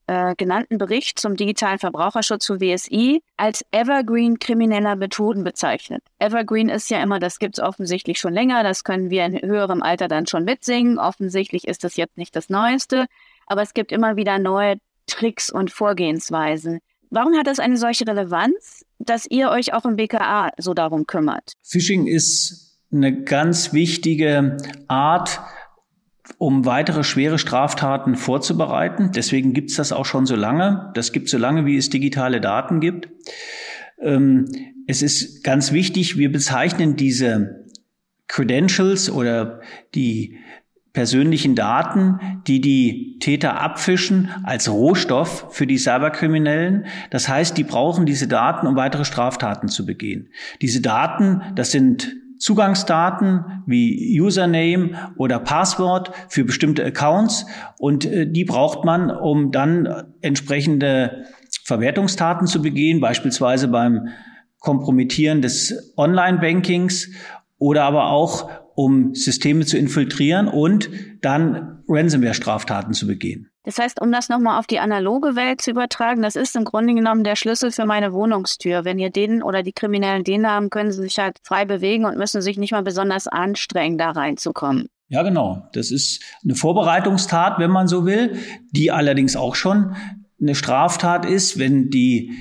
äh, 0.08 0.36
genannten 0.36 0.78
Bericht 0.78 1.20
zum 1.20 1.36
digitalen 1.36 1.80
Verbraucherschutz 1.80 2.46
zu 2.46 2.60
WSI 2.60 3.22
als 3.38 3.64
Evergreen 3.72 4.40
krimineller 4.40 4.96
Methoden 4.96 5.44
bezeichnet. 5.44 6.04
Evergreen 6.20 6.70
ist 6.70 6.90
ja 6.90 7.02
immer, 7.02 7.20
das 7.20 7.40
gibt 7.40 7.58
es 7.58 7.64
offensichtlich 7.64 8.20
schon 8.20 8.34
länger, 8.34 8.64
das 8.64 8.84
können 8.84 9.10
wir 9.10 9.26
in 9.26 9.42
höherem 9.42 9.82
Alter 9.82 10.08
dann 10.08 10.28
schon 10.28 10.44
mitsingen. 10.44 11.00
Offensichtlich 11.00 11.68
ist 11.68 11.84
das 11.84 11.96
jetzt 11.96 12.18
nicht 12.18 12.36
das 12.36 12.50
Neueste, 12.50 13.06
aber 13.48 13.62
es 13.62 13.74
gibt 13.74 13.92
immer 13.92 14.16
wieder 14.16 14.40
neue 14.40 14.76
Tricks 15.08 15.50
und 15.50 15.72
Vorgehensweisen. 15.72 16.80
Warum 17.10 17.38
hat 17.38 17.48
das 17.48 17.60
eine 17.60 17.78
solche 17.78 18.08
Relevanz, 18.08 18.86
dass 18.98 19.28
ihr 19.30 19.50
euch 19.52 19.74
auch 19.74 19.86
im 19.86 19.98
BKA 19.98 20.50
so 20.58 20.74
darum 20.74 21.06
kümmert? 21.06 21.54
Phishing 21.62 22.08
ist 22.08 22.80
eine 22.92 23.24
ganz 23.24 23.74
wichtige 23.74 24.58
Art, 24.88 25.40
um 26.38 26.66
weitere 26.66 27.04
schwere 27.04 27.38
Straftaten 27.38 28.16
vorzubereiten. 28.16 29.12
Deswegen 29.14 29.54
gibt 29.54 29.72
es 29.72 29.78
das 29.78 29.92
auch 29.92 30.06
schon 30.06 30.26
so 30.26 30.36
lange. 30.36 30.92
Das 30.94 31.12
gibt 31.12 31.30
so 31.30 31.38
lange, 31.38 31.66
wie 31.66 31.78
es 31.78 31.90
digitale 31.90 32.42
Daten 32.42 32.80
gibt. 32.80 33.10
Ähm, 34.02 34.46
es 34.88 35.02
ist 35.02 35.44
ganz 35.44 35.72
wichtig, 35.72 36.18
wir 36.18 36.32
bezeichnen 36.32 36.96
diese 36.96 37.66
Credentials 38.28 39.10
oder 39.10 39.62
die 39.96 40.40
persönlichen 40.94 41.56
Daten, 41.56 42.20
die 42.46 42.62
die 42.62 43.18
Täter 43.20 43.60
abfischen, 43.60 44.30
als 44.44 44.70
Rohstoff 44.70 45.48
für 45.52 45.66
die 45.66 45.80
Cyberkriminellen. 45.80 46.86
Das 47.10 47.28
heißt, 47.28 47.58
die 47.58 47.64
brauchen 47.64 48.06
diese 48.06 48.28
Daten, 48.28 48.68
um 48.68 48.76
weitere 48.76 49.04
Straftaten 49.04 49.70
zu 49.70 49.86
begehen. 49.86 50.30
Diese 50.62 50.82
Daten, 50.82 51.42
das 51.56 51.72
sind 51.72 52.16
Zugangsdaten 52.44 53.64
wie 53.66 54.20
Username 54.20 55.14
oder 55.16 55.40
Passwort 55.40 56.12
für 56.28 56.44
bestimmte 56.44 56.84
Accounts 56.84 57.46
und 57.80 58.04
äh, 58.04 58.30
die 58.30 58.44
braucht 58.44 58.84
man, 58.84 59.10
um 59.10 59.52
dann 59.52 60.12
entsprechende 60.20 61.24
Verwertungstaten 61.64 62.46
zu 62.46 62.62
begehen, 62.62 63.00
beispielsweise 63.00 63.70
beim 63.70 64.10
Kompromittieren 64.60 65.42
des 65.42 65.94
Online-Bankings 65.96 67.12
oder 67.60 67.86
aber 67.86 68.10
auch 68.10 68.50
um 68.76 69.16
Systeme 69.16 69.66
zu 69.66 69.78
infiltrieren 69.78 70.50
und 70.50 70.90
dann 71.22 71.82
Ransomware-Straftaten 71.88 72.92
zu 72.92 73.08
begehen. 73.08 73.53
Das 73.64 73.80
heißt, 73.80 74.02
um 74.02 74.12
das 74.12 74.30
nochmal 74.30 74.60
auf 74.60 74.68
die 74.68 74.80
analoge 74.80 75.36
Welt 75.36 75.62
zu 75.62 75.72
übertragen, 75.72 76.22
das 76.22 76.36
ist 76.36 76.56
im 76.56 76.66
Grunde 76.66 76.94
genommen 76.94 77.24
der 77.24 77.36
Schlüssel 77.36 77.72
für 77.72 77.86
meine 77.86 78.12
Wohnungstür. 78.12 78.84
Wenn 78.84 79.00
ihr 79.00 79.10
den 79.10 79.42
oder 79.42 79.64
die 79.64 79.72
Kriminellen 79.72 80.24
den 80.24 80.48
haben, 80.48 80.70
können 80.70 80.92
sie 80.92 81.02
sich 81.02 81.18
halt 81.18 81.38
frei 81.44 81.66
bewegen 81.66 82.06
und 82.06 82.18
müssen 82.18 82.42
sich 82.42 82.58
nicht 82.58 82.72
mal 82.72 82.84
besonders 82.84 83.28
anstrengen, 83.28 83.98
da 83.98 84.12
reinzukommen. 84.12 84.90
Ja, 85.08 85.24
genau. 85.24 85.68
Das 85.74 85.92
ist 85.92 86.22
eine 86.44 86.56
Vorbereitungstat, 86.56 87.60
wenn 87.60 87.72
man 87.72 87.88
so 87.88 88.06
will, 88.06 88.38
die 88.72 88.92
allerdings 88.92 89.36
auch 89.36 89.56
schon 89.56 89.96
eine 90.42 90.56
Straftat 90.56 91.26
ist, 91.26 91.58
wenn 91.58 91.90
die 91.90 92.34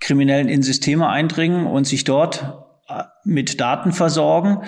Kriminellen 0.00 0.48
in 0.48 0.62
Systeme 0.62 1.08
eindringen 1.08 1.66
und 1.66 1.86
sich 1.86 2.04
dort 2.04 2.64
äh, 2.88 3.04
mit 3.24 3.60
Daten 3.60 3.92
versorgen. 3.92 4.62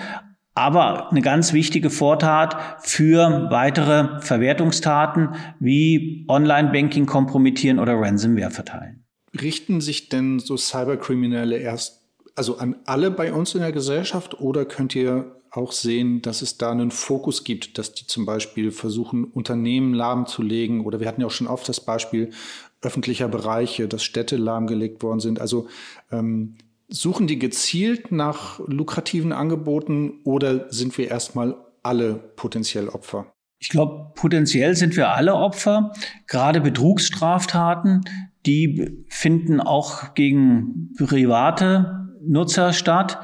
Aber 0.53 1.11
eine 1.11 1.21
ganz 1.21 1.53
wichtige 1.53 1.89
Vortat 1.89 2.57
für 2.81 3.47
weitere 3.49 4.19
Verwertungstaten 4.19 5.35
wie 5.59 6.25
Online-Banking 6.27 7.05
kompromittieren 7.05 7.79
oder 7.79 7.93
Ransomware 7.95 8.51
verteilen. 8.51 9.05
Richten 9.39 9.79
sich 9.79 10.09
denn 10.09 10.39
so 10.39 10.57
Cyberkriminelle 10.57 11.57
erst 11.57 12.01
also 12.35 12.57
an 12.57 12.75
alle 12.85 13.11
bei 13.11 13.33
uns 13.33 13.55
in 13.55 13.61
der 13.61 13.71
Gesellschaft 13.71 14.39
oder 14.39 14.65
könnt 14.65 14.95
ihr 14.95 15.41
auch 15.51 15.73
sehen, 15.73 16.21
dass 16.21 16.41
es 16.41 16.57
da 16.57 16.71
einen 16.71 16.91
Fokus 16.91 17.43
gibt, 17.43 17.77
dass 17.77 17.93
die 17.93 18.07
zum 18.07 18.25
Beispiel 18.25 18.71
versuchen, 18.71 19.25
Unternehmen 19.25 19.93
lahmzulegen 19.93 20.85
oder 20.85 20.99
wir 21.01 21.07
hatten 21.07 21.21
ja 21.21 21.27
auch 21.27 21.31
schon 21.31 21.47
oft 21.47 21.67
das 21.67 21.81
Beispiel 21.81 22.31
öffentlicher 22.81 23.27
Bereiche, 23.27 23.87
dass 23.87 24.03
Städte 24.03 24.37
lahmgelegt 24.37 25.03
worden 25.03 25.19
sind. 25.19 25.39
Also 25.41 25.67
ähm, 26.11 26.55
suchen 26.91 27.25
die 27.25 27.39
gezielt 27.39 28.11
nach 28.11 28.59
lukrativen 28.67 29.31
Angeboten 29.31 30.19
oder 30.23 30.71
sind 30.71 30.97
wir 30.97 31.09
erstmal 31.09 31.55
alle 31.83 32.15
potenziell 32.35 32.89
Opfer? 32.89 33.33
Ich 33.59 33.69
glaube, 33.69 34.11
potenziell 34.15 34.75
sind 34.75 34.95
wir 34.95 35.09
alle 35.09 35.35
Opfer. 35.35 35.91
Gerade 36.27 36.61
Betrugsstraftaten, 36.61 38.01
die 38.45 39.05
finden 39.07 39.61
auch 39.61 40.13
gegen 40.15 40.91
private 40.97 42.09
Nutzer 42.23 42.73
statt. 42.73 43.19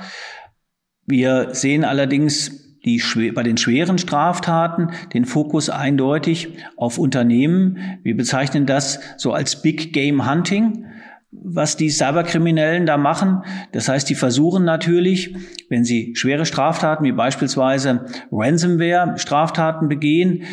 Wir 1.06 1.54
sehen 1.54 1.84
allerdings 1.84 2.80
die, 2.86 3.02
bei 3.34 3.44
den 3.44 3.58
schweren 3.58 3.98
Straftaten 3.98 4.92
den 5.14 5.26
Fokus 5.26 5.70
eindeutig 5.70 6.50
auf 6.78 7.00
Unternehmen. 7.00 8.00
Wir 8.04 8.16
bezeichnen 8.16 8.66
das 8.66 9.00
so 9.18 9.34
als 9.34 9.62
Big 9.62 9.92
Game 9.92 10.30
Hunting 10.30 10.86
was 11.32 11.76
die 11.78 11.90
Cyberkriminellen 11.90 12.86
da 12.86 12.98
machen. 12.98 13.44
Das 13.72 13.90
heißt, 13.90 14.10
die 14.10 14.16
versuchen 14.16 14.64
natürlich, 14.64 15.36
wenn 15.70 15.84
sie 15.84 16.14
schwere 16.16 16.46
Straftaten 16.46 17.04
wie 17.04 17.12
beispielsweise 17.12 18.06
Ransomware-Straftaten 18.32 19.90
begehen, 19.90 20.44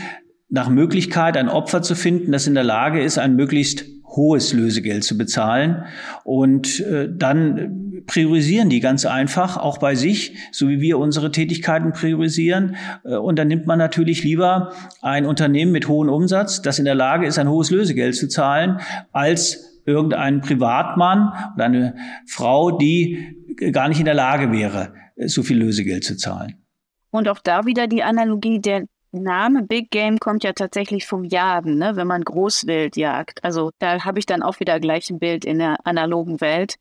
nach 0.49 0.69
Möglichkeit 0.69 1.37
ein 1.37 1.49
Opfer 1.49 1.83
zu 1.83 1.95
finden, 1.95 2.33
das 2.33 2.47
in 2.47 2.55
der 2.55 2.65
Lage 2.65 3.03
ist, 3.03 3.19
ein 3.19 3.35
möglichst 3.35 3.87
hohes 4.17 4.53
Lösegeld 4.53 5.05
zu 5.05 5.19
bezahlen. 5.19 5.85
Und 6.23 6.81
äh, 6.81 7.09
dann 7.11 8.03
priorisieren 8.07 8.69
die 8.69 8.81
ganz 8.81 9.07
einfach, 9.07 9.57
auch 9.57 9.79
bei 9.79 9.95
sich, 9.95 10.37
so 10.53 10.69
wie 10.69 10.81
wir 10.81 10.99
unsere 10.99 11.33
Tätigkeiten 11.33 11.93
priorisieren. 11.93 12.77
Äh, 13.05 13.17
und 13.17 13.39
dann 13.39 13.49
nimmt 13.49 13.67
man 13.67 13.79
natürlich 13.79 14.23
lieber 14.23 14.73
ein 15.03 15.27
Unternehmen 15.27 15.73
mit 15.73 15.89
hohem 15.89 16.09
Umsatz, 16.09 16.63
das 16.63 16.79
in 16.79 16.85
der 16.85 16.95
Lage 16.95 17.27
ist, 17.27 17.39
ein 17.39 17.49
hohes 17.49 17.71
Lösegeld 17.71 18.15
zu 18.15 18.29
zahlen, 18.29 18.79
als 19.13 19.74
irgendein 19.87 20.41
Privatmann 20.41 21.33
oder 21.55 21.65
eine 21.65 21.97
Frau, 22.27 22.73
die 22.73 23.37
gar 23.73 23.89
nicht 23.89 23.99
in 23.99 24.05
der 24.05 24.15
Lage 24.15 24.51
wäre, 24.53 24.95
so 25.17 25.43
viel 25.43 25.59
Lösegeld 25.59 26.05
zu 26.05 26.17
zahlen. 26.17 26.65
Und 27.11 27.29
auch 27.29 27.39
da 27.39 27.65
wieder 27.65 27.87
die 27.87 28.03
Analogie, 28.03 28.61
der 28.61 28.87
Name 29.13 29.63
Big 29.63 29.91
Game 29.91 30.19
kommt 30.19 30.43
ja 30.43 30.53
tatsächlich 30.53 31.07
vom 31.07 31.25
Jagen, 31.25 31.79
ne? 31.79 31.95
wenn 31.95 32.09
man 32.09 32.25
Großwild 32.25 32.97
jagt. 32.97 33.45
Also 33.45 33.71
da 33.79 34.05
habe 34.05 34.19
ich 34.19 34.27
dann 34.27 34.43
auch 34.43 34.59
wieder 34.59 34.81
gleich 34.81 35.09
ein 35.11 35.21
Bild 35.21 35.45
in 35.45 35.59
der 35.59 35.77
analogen 35.87 36.41
Welt, 36.41 36.77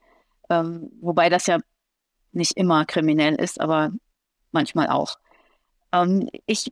ähm, 0.50 0.90
wobei 1.00 1.30
das 1.30 1.46
ja 1.46 1.60
nicht 2.32 2.58
immer 2.58 2.86
kriminell 2.86 3.36
ist, 3.36 3.62
aber 3.62 3.92
manchmal 4.52 4.88
auch. 4.88 5.18
Ähm, 5.92 6.28
ich 6.48 6.72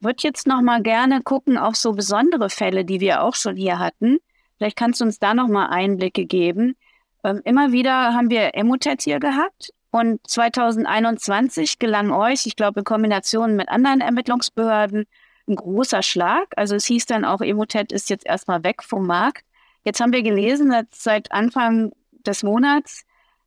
würde 0.00 0.22
jetzt 0.22 0.46
noch 0.46 0.60
mal 0.60 0.82
gerne 0.82 1.22
gucken 1.22 1.56
auf 1.56 1.76
so 1.76 1.92
besondere 1.92 2.50
Fälle, 2.50 2.84
die 2.84 3.00
wir 3.00 3.22
auch 3.22 3.34
schon 3.34 3.56
hier 3.56 3.78
hatten. 3.78 4.18
Vielleicht 4.56 4.76
kannst 4.76 5.00
du 5.00 5.04
uns 5.04 5.18
da 5.18 5.34
noch 5.34 5.48
mal 5.48 5.66
Einblicke 5.66 6.26
geben. 6.26 6.76
Ähm, 7.24 7.40
immer 7.44 7.72
wieder 7.72 8.14
haben 8.14 8.30
wir 8.30 8.54
Emotet 8.54 9.02
hier 9.02 9.20
gehabt 9.20 9.70
und 9.90 10.20
2021 10.28 11.78
gelang 11.78 12.10
euch, 12.10 12.46
ich 12.46 12.56
glaube 12.56 12.80
in 12.80 12.84
Kombination 12.84 13.56
mit 13.56 13.68
anderen 13.68 14.00
Ermittlungsbehörden, 14.00 15.06
ein 15.48 15.56
großer 15.56 16.02
Schlag. 16.02 16.48
Also 16.56 16.74
es 16.74 16.86
hieß 16.86 17.06
dann 17.06 17.24
auch, 17.24 17.40
Emotet 17.40 17.92
ist 17.92 18.10
jetzt 18.10 18.26
erstmal 18.26 18.62
weg 18.64 18.82
vom 18.82 19.06
Markt. 19.06 19.44
Jetzt 19.84 20.00
haben 20.00 20.12
wir 20.12 20.22
gelesen, 20.22 20.70
dass 20.70 20.86
seit 20.92 21.32
Anfang 21.32 21.92
des 22.10 22.42
Monats 22.42 23.04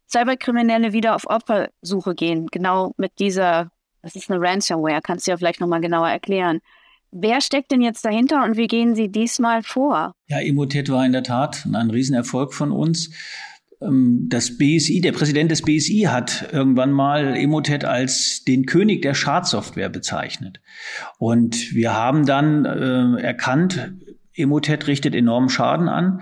Cyberkriminelle 0.10 0.94
wieder 0.94 1.16
auf 1.16 1.28
Opfersuche 1.28 2.16
gehen. 2.16 2.48
Genau 2.48 2.94
mit 2.98 3.20
dieser, 3.20 3.70
das 4.02 4.16
ist 4.16 4.32
eine 4.32 4.42
Ransomware, 4.42 5.02
kannst 5.02 5.28
du 5.28 5.32
ja 5.32 5.38
vielleicht 5.38 5.60
nochmal 5.60 5.82
genauer 5.82 6.10
erklären. 6.10 6.62
Wer 7.12 7.42
steckt 7.42 7.72
denn 7.72 7.82
jetzt 7.82 8.06
dahinter 8.06 8.44
und 8.44 8.58
wie 8.58 8.68
gehen 8.68 8.96
Sie 8.96 9.10
diesmal 9.10 9.64
vor? 9.64 10.14
Ja, 10.28 10.40
Emotet 10.40 10.90
war 10.90 11.06
in 11.06 11.12
der 11.12 11.24
Tat 11.24 11.66
ein 11.72 11.90
Riesenerfolg 11.90 12.54
von 12.54 12.72
uns. 12.72 13.12
Ähm, 13.82 14.28
das 14.30 14.58
BSI, 14.58 15.02
der 15.02 15.12
Präsident 15.12 15.52
des 15.52 15.64
BSI 15.64 16.08
hat 16.10 16.50
irgendwann 16.52 16.92
mal 16.92 17.36
Emotet 17.36 17.86
als 17.86 18.44
den 18.46 18.66
König 18.66 19.02
der 19.02 19.14
Schadsoftware 19.14 19.90
bezeichnet. 19.90 20.62
Und 21.18 21.74
wir 21.74 21.94
haben 21.94 22.26
dann 22.26 22.66
äh, 22.66 23.22
erkannt, 23.22 23.94
Emotet 24.34 24.88
richtet 24.88 25.16
enormen 25.16 25.50
Schaden 25.50 25.90
an. 25.90 26.22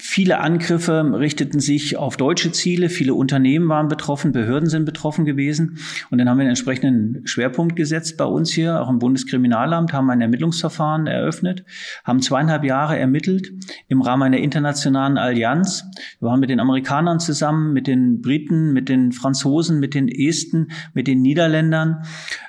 Viele 0.00 0.38
Angriffe 0.38 1.02
richteten 1.18 1.58
sich 1.58 1.96
auf 1.96 2.16
deutsche 2.16 2.52
Ziele, 2.52 2.88
viele 2.88 3.14
Unternehmen 3.14 3.68
waren 3.68 3.88
betroffen, 3.88 4.30
Behörden 4.30 4.68
sind 4.68 4.84
betroffen 4.84 5.24
gewesen. 5.24 5.78
Und 6.10 6.18
dann 6.18 6.28
haben 6.28 6.38
wir 6.38 6.42
einen 6.42 6.50
entsprechenden 6.50 7.26
Schwerpunkt 7.26 7.74
gesetzt 7.74 8.16
bei 8.16 8.24
uns 8.24 8.52
hier, 8.52 8.80
auch 8.80 8.88
im 8.88 9.00
Bundeskriminalamt, 9.00 9.92
haben 9.92 10.10
ein 10.10 10.20
Ermittlungsverfahren 10.20 11.08
eröffnet, 11.08 11.64
haben 12.04 12.22
zweieinhalb 12.22 12.62
Jahre 12.62 12.98
ermittelt 12.98 13.52
im 13.88 14.00
Rahmen 14.00 14.22
einer 14.22 14.38
internationalen 14.38 15.18
Allianz. 15.18 15.84
Wir 16.20 16.28
waren 16.28 16.40
mit 16.40 16.50
den 16.50 16.60
Amerikanern 16.60 17.18
zusammen, 17.18 17.72
mit 17.72 17.88
den 17.88 18.20
Briten, 18.20 18.72
mit 18.72 18.88
den 18.88 19.10
Franzosen, 19.10 19.80
mit 19.80 19.94
den 19.94 20.08
Esten, 20.08 20.68
mit 20.94 21.08
den 21.08 21.20
Niederländern 21.22 22.04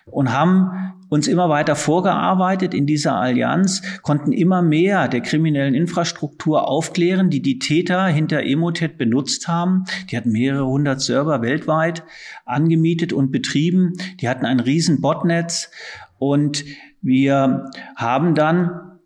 und 0.06 0.32
haben 0.32 0.94
uns 1.10 1.28
immer 1.28 1.50
weiter 1.50 1.76
vorgearbeitet 1.76 2.74
in 2.74 2.86
dieser 2.86 3.16
Allianz, 3.16 3.82
konnten 4.02 4.32
immer 4.32 4.62
mehr 4.62 5.08
der 5.08 5.22
kriminellen 5.22 5.74
Infrastruktur 5.74 6.68
aufklären, 6.68 7.30
die 7.30 7.42
die 7.42 7.60
Täter 7.60 8.06
hinter 8.08 8.44
Emotet 8.44 8.98
benutzt 8.98 9.48
haben. 9.48 9.86
Die 10.10 10.18
hatten 10.18 10.32
mehrere 10.32 10.66
hundert 10.66 11.02
Server 11.02 11.42
weltweit 11.42 12.04
angemietet 12.46 13.12
und 13.12 13.32
betrieben. 13.32 13.94
Die 14.22 14.30
hatten 14.30 14.46
ein 14.46 14.60
riesen 14.60 15.02
Botnetz 15.02 15.72
und 16.18 16.64
wir 17.02 17.66
haben 17.96 18.36
dann 18.36 19.00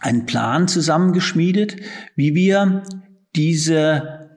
einen 0.00 0.26
Plan 0.26 0.68
zusammengeschmiedet, 0.68 1.76
wie 2.14 2.34
wir 2.34 2.82
diese 3.34 4.28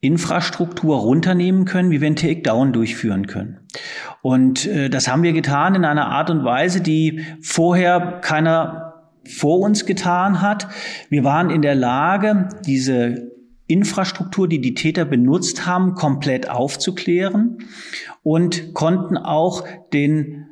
Infrastruktur 0.00 0.98
runternehmen 0.98 1.64
können, 1.64 1.90
wie 1.90 2.00
wir 2.00 2.06
einen 2.06 2.16
Takedown 2.16 2.72
durchführen 2.72 3.26
können. 3.26 3.60
Und 4.26 4.66
äh, 4.66 4.90
das 4.90 5.06
haben 5.06 5.22
wir 5.22 5.32
getan 5.32 5.76
in 5.76 5.84
einer 5.84 6.08
Art 6.08 6.30
und 6.30 6.42
Weise, 6.42 6.80
die 6.80 7.24
vorher 7.40 8.18
keiner 8.22 9.04
vor 9.24 9.60
uns 9.60 9.86
getan 9.86 10.42
hat. 10.42 10.66
Wir 11.08 11.22
waren 11.22 11.48
in 11.48 11.62
der 11.62 11.76
Lage, 11.76 12.48
diese 12.66 13.30
Infrastruktur, 13.68 14.48
die 14.48 14.60
die 14.60 14.74
Täter 14.74 15.04
benutzt 15.04 15.64
haben, 15.64 15.94
komplett 15.94 16.50
aufzuklären 16.50 17.58
und 18.24 18.74
konnten 18.74 19.16
auch 19.16 19.62
den 19.92 20.46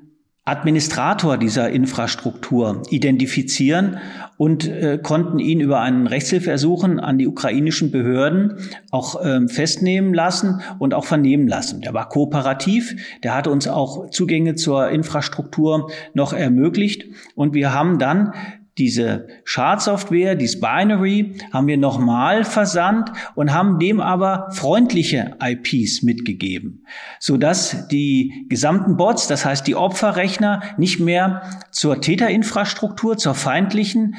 Administrator 0.44 1.36
dieser 1.36 1.70
Infrastruktur 1.70 2.80
identifizieren 2.90 3.98
und 4.36 4.68
äh, 4.68 4.98
konnten 5.02 5.38
ihn 5.38 5.60
über 5.60 5.80
einen 5.80 6.06
Rechtshilfeersuchen 6.06 6.98
an 7.00 7.18
die 7.18 7.26
ukrainischen 7.26 7.90
Behörden 7.90 8.58
auch 8.90 9.22
äh, 9.24 9.46
festnehmen 9.48 10.14
lassen 10.14 10.60
und 10.78 10.94
auch 10.94 11.04
vernehmen 11.04 11.46
lassen. 11.46 11.80
Der 11.80 11.94
war 11.94 12.08
kooperativ, 12.08 12.96
der 13.22 13.34
hat 13.34 13.46
uns 13.46 13.68
auch 13.68 14.10
Zugänge 14.10 14.54
zur 14.54 14.88
Infrastruktur 14.88 15.90
noch 16.14 16.32
ermöglicht 16.32 17.06
und 17.34 17.54
wir 17.54 17.72
haben 17.72 17.98
dann 17.98 18.32
diese 18.78 19.28
Schadsoftware, 19.44 20.34
dieses 20.34 20.60
Binary, 20.60 21.36
haben 21.52 21.66
wir 21.68 21.76
nochmal 21.76 22.44
versandt 22.44 23.10
und 23.34 23.52
haben 23.52 23.78
dem 23.78 24.00
aber 24.00 24.48
freundliche 24.50 25.36
IPs 25.40 26.02
mitgegeben, 26.02 26.84
so 27.20 27.36
dass 27.36 27.86
die 27.88 28.46
gesamten 28.48 28.96
Bots, 28.96 29.28
das 29.28 29.44
heißt 29.44 29.66
die 29.66 29.76
Opferrechner, 29.76 30.62
nicht 30.76 30.98
mehr 30.98 31.42
zur 31.70 32.00
Täterinfrastruktur, 32.00 33.16
zur 33.16 33.34
feindlichen 33.34 34.16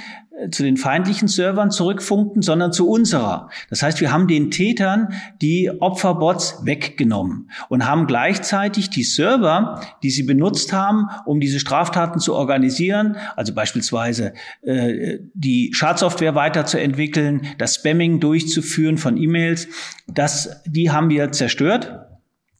zu 0.52 0.64
den 0.64 0.76
feindlichen 0.76 1.28
Servern 1.28 1.72
zurückfunken, 1.72 2.42
sondern 2.42 2.74
zu 2.74 2.90
unserer. 2.90 3.50
Das 3.70 3.82
heißt, 3.82 4.02
wir 4.02 4.12
haben 4.12 4.28
den 4.28 4.52
Tätern 4.52 5.14
die 5.42 5.72
Opferbots 5.80 6.66
weggenommen 6.66 7.50
und 7.70 7.86
haben 7.86 8.06
gleichzeitig 8.06 8.90
die 8.90 9.04
Server, 9.04 9.82
die 10.04 10.10
sie 10.10 10.24
benutzt 10.24 10.74
haben, 10.74 11.08
um 11.26 11.40
diese 11.40 11.60
Straftaten 11.60 12.20
zu 12.20 12.36
organisieren, 12.36 13.16
also 13.36 13.54
beispielsweise 13.54 14.34
äh, 14.62 15.20
die 15.34 15.72
Schadsoftware 15.74 16.36
weiterzuentwickeln, 16.36 17.48
das 17.58 17.76
Spamming 17.76 18.20
durchzuführen 18.20 18.98
von 18.98 19.18
E-Mails, 19.18 19.68
das, 20.08 20.62
die 20.66 20.92
haben 20.92 21.10
wir 21.10 21.32
zerstört 21.32 21.98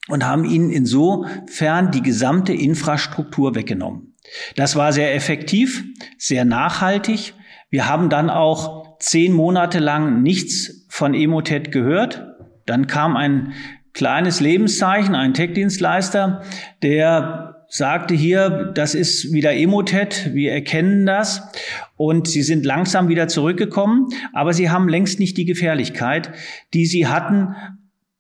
und 0.08 0.26
haben 0.26 0.46
ihnen 0.46 0.70
insofern 0.70 1.92
die 1.92 2.02
gesamte 2.02 2.54
Infrastruktur 2.54 3.56
weggenommen. 3.56 4.16
Das 4.56 4.76
war 4.76 4.94
sehr 4.94 5.14
effektiv, 5.14 5.84
sehr 6.18 6.46
nachhaltig. 6.46 7.34
Wir 7.70 7.88
haben 7.88 8.10
dann 8.10 8.30
auch 8.30 8.98
zehn 9.00 9.34
Monate 9.34 9.80
lang 9.80 10.22
nichts 10.22 10.86
von 10.90 11.14
Emotet 11.14 11.72
gehört. 11.72 12.26
Dann 12.66 12.88
kam 12.88 13.16
ein 13.16 13.54
kleines 13.94 14.40
Lebenszeichen, 14.40 15.16
ein 15.16 15.34
Tech-Dienstleister, 15.34 16.44
der 16.84 17.66
sagte 17.68 18.14
hier, 18.14 18.72
das 18.76 18.94
ist 18.94 19.34
wieder 19.34 19.54
Emotet, 19.54 20.34
wir 20.34 20.52
erkennen 20.52 21.06
das 21.06 21.52
und 21.96 22.28
sie 22.28 22.44
sind 22.44 22.66
langsam 22.66 23.08
wieder 23.08 23.28
zurückgekommen, 23.28 24.08
aber 24.34 24.54
sie 24.54 24.70
haben 24.70 24.88
längst 24.88 25.20
nicht 25.20 25.38
die 25.38 25.46
Gefährlichkeit, 25.46 26.32
die 26.74 26.86
sie 26.86 27.08
hatten, 27.08 27.56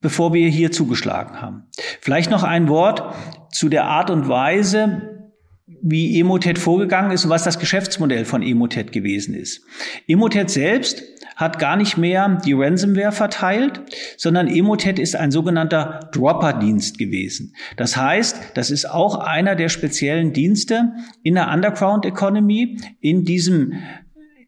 bevor 0.01 0.33
wir 0.33 0.49
hier 0.49 0.71
zugeschlagen 0.71 1.41
haben. 1.41 1.63
Vielleicht 2.01 2.31
noch 2.31 2.43
ein 2.43 2.69
Wort 2.69 3.03
zu 3.51 3.69
der 3.69 3.85
Art 3.85 4.09
und 4.09 4.27
Weise, 4.27 5.14
wie 5.67 6.19
Emotet 6.19 6.59
vorgegangen 6.59 7.11
ist 7.11 7.25
und 7.25 7.31
was 7.31 7.43
das 7.43 7.57
Geschäftsmodell 7.57 8.25
von 8.25 8.43
Emotet 8.43 8.91
gewesen 8.91 9.33
ist. 9.33 9.65
Emotet 10.07 10.51
selbst 10.51 11.03
hat 11.35 11.57
gar 11.57 11.75
nicht 11.75 11.97
mehr 11.97 12.39
die 12.45 12.53
Ransomware 12.53 13.11
verteilt, 13.11 13.81
sondern 14.15 14.47
Emotet 14.47 14.99
ist 14.99 15.15
ein 15.15 15.31
sogenannter 15.31 16.11
Dropper-Dienst 16.13 16.97
gewesen. 16.97 17.55
Das 17.77 17.97
heißt, 17.97 18.51
das 18.53 18.69
ist 18.69 18.85
auch 18.85 19.15
einer 19.15 19.55
der 19.55 19.69
speziellen 19.69 20.33
Dienste 20.33 20.93
in 21.23 21.33
der 21.33 21.51
Underground 21.51 22.05
Economy, 22.05 22.77
in 23.01 23.25
diesem 23.25 23.73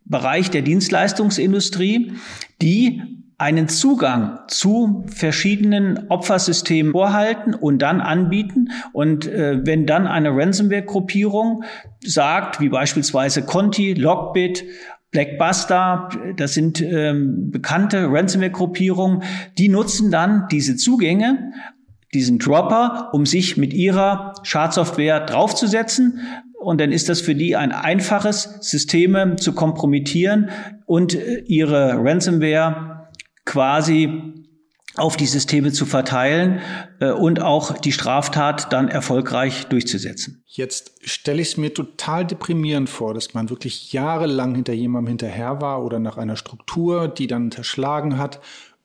Bereich 0.05 0.51
der 0.51 0.61
Dienstleistungsindustrie, 0.61 2.13
die 2.61 3.01
einen 3.37 3.67
Zugang 3.69 4.39
zu 4.47 5.05
verschiedenen 5.07 6.09
Opfersystemen 6.09 6.91
vorhalten 6.91 7.53
und 7.53 7.79
dann 7.81 8.01
anbieten. 8.01 8.69
Und 8.93 9.27
äh, 9.27 9.59
wenn 9.63 9.85
dann 9.85 10.07
eine 10.07 10.29
Ransomware-Gruppierung 10.31 11.63
sagt, 12.03 12.59
wie 12.59 12.69
beispielsweise 12.69 13.43
Conti, 13.43 13.93
Lockbit, 13.93 14.63
Blackbuster, 15.11 16.09
das 16.35 16.55
sind 16.55 16.81
ähm, 16.81 17.51
bekannte 17.51 18.07
Ransomware-Gruppierungen, 18.09 19.23
die 19.57 19.69
nutzen 19.69 20.09
dann 20.11 20.47
diese 20.51 20.75
Zugänge, 20.75 21.51
diesen 22.13 22.39
Dropper, 22.39 23.09
um 23.13 23.25
sich 23.25 23.55
mit 23.55 23.73
ihrer 23.73 24.33
Schadsoftware 24.43 25.25
draufzusetzen. 25.25 26.21
Und 26.59 26.81
dann 26.81 26.91
ist 26.91 27.07
das 27.07 27.21
für 27.21 27.35
die 27.35 27.55
ein 27.55 27.71
einfaches, 27.71 28.57
Systeme 28.61 29.35
zu 29.35 29.53
kompromittieren 29.53 30.49
und 30.87 31.13
äh, 31.13 31.43
ihre 31.45 32.03
Ransomware 32.03 32.96
quasi 33.47 34.21
auf 34.95 35.15
die 35.15 35.25
Systeme 35.25 35.71
zu 35.71 35.85
verteilen 35.85 36.59
äh, 36.99 37.11
und 37.11 37.41
auch 37.41 37.77
die 37.77 37.91
Straftat 37.91 38.73
dann 38.73 38.87
erfolgreich 38.87 39.65
durchzusetzen. 39.65 40.43
Jetzt 40.45 40.99
stelle 41.03 41.41
ich 41.41 41.49
es 41.49 41.57
mir 41.57 41.73
total 41.73 42.25
deprimierend 42.25 42.89
vor, 42.89 43.13
dass 43.13 43.33
man 43.33 43.49
wirklich 43.49 43.93
jahrelang 43.93 44.55
hinter 44.55 44.73
jemandem 44.73 45.09
hinterher 45.09 45.61
war 45.61 45.83
oder 45.83 45.99
nach 45.99 46.17
einer 46.17 46.35
Struktur, 46.35 47.07
die 47.07 47.27
dann 47.27 47.45
unterschlagen 47.45 48.17
hat 48.17 48.39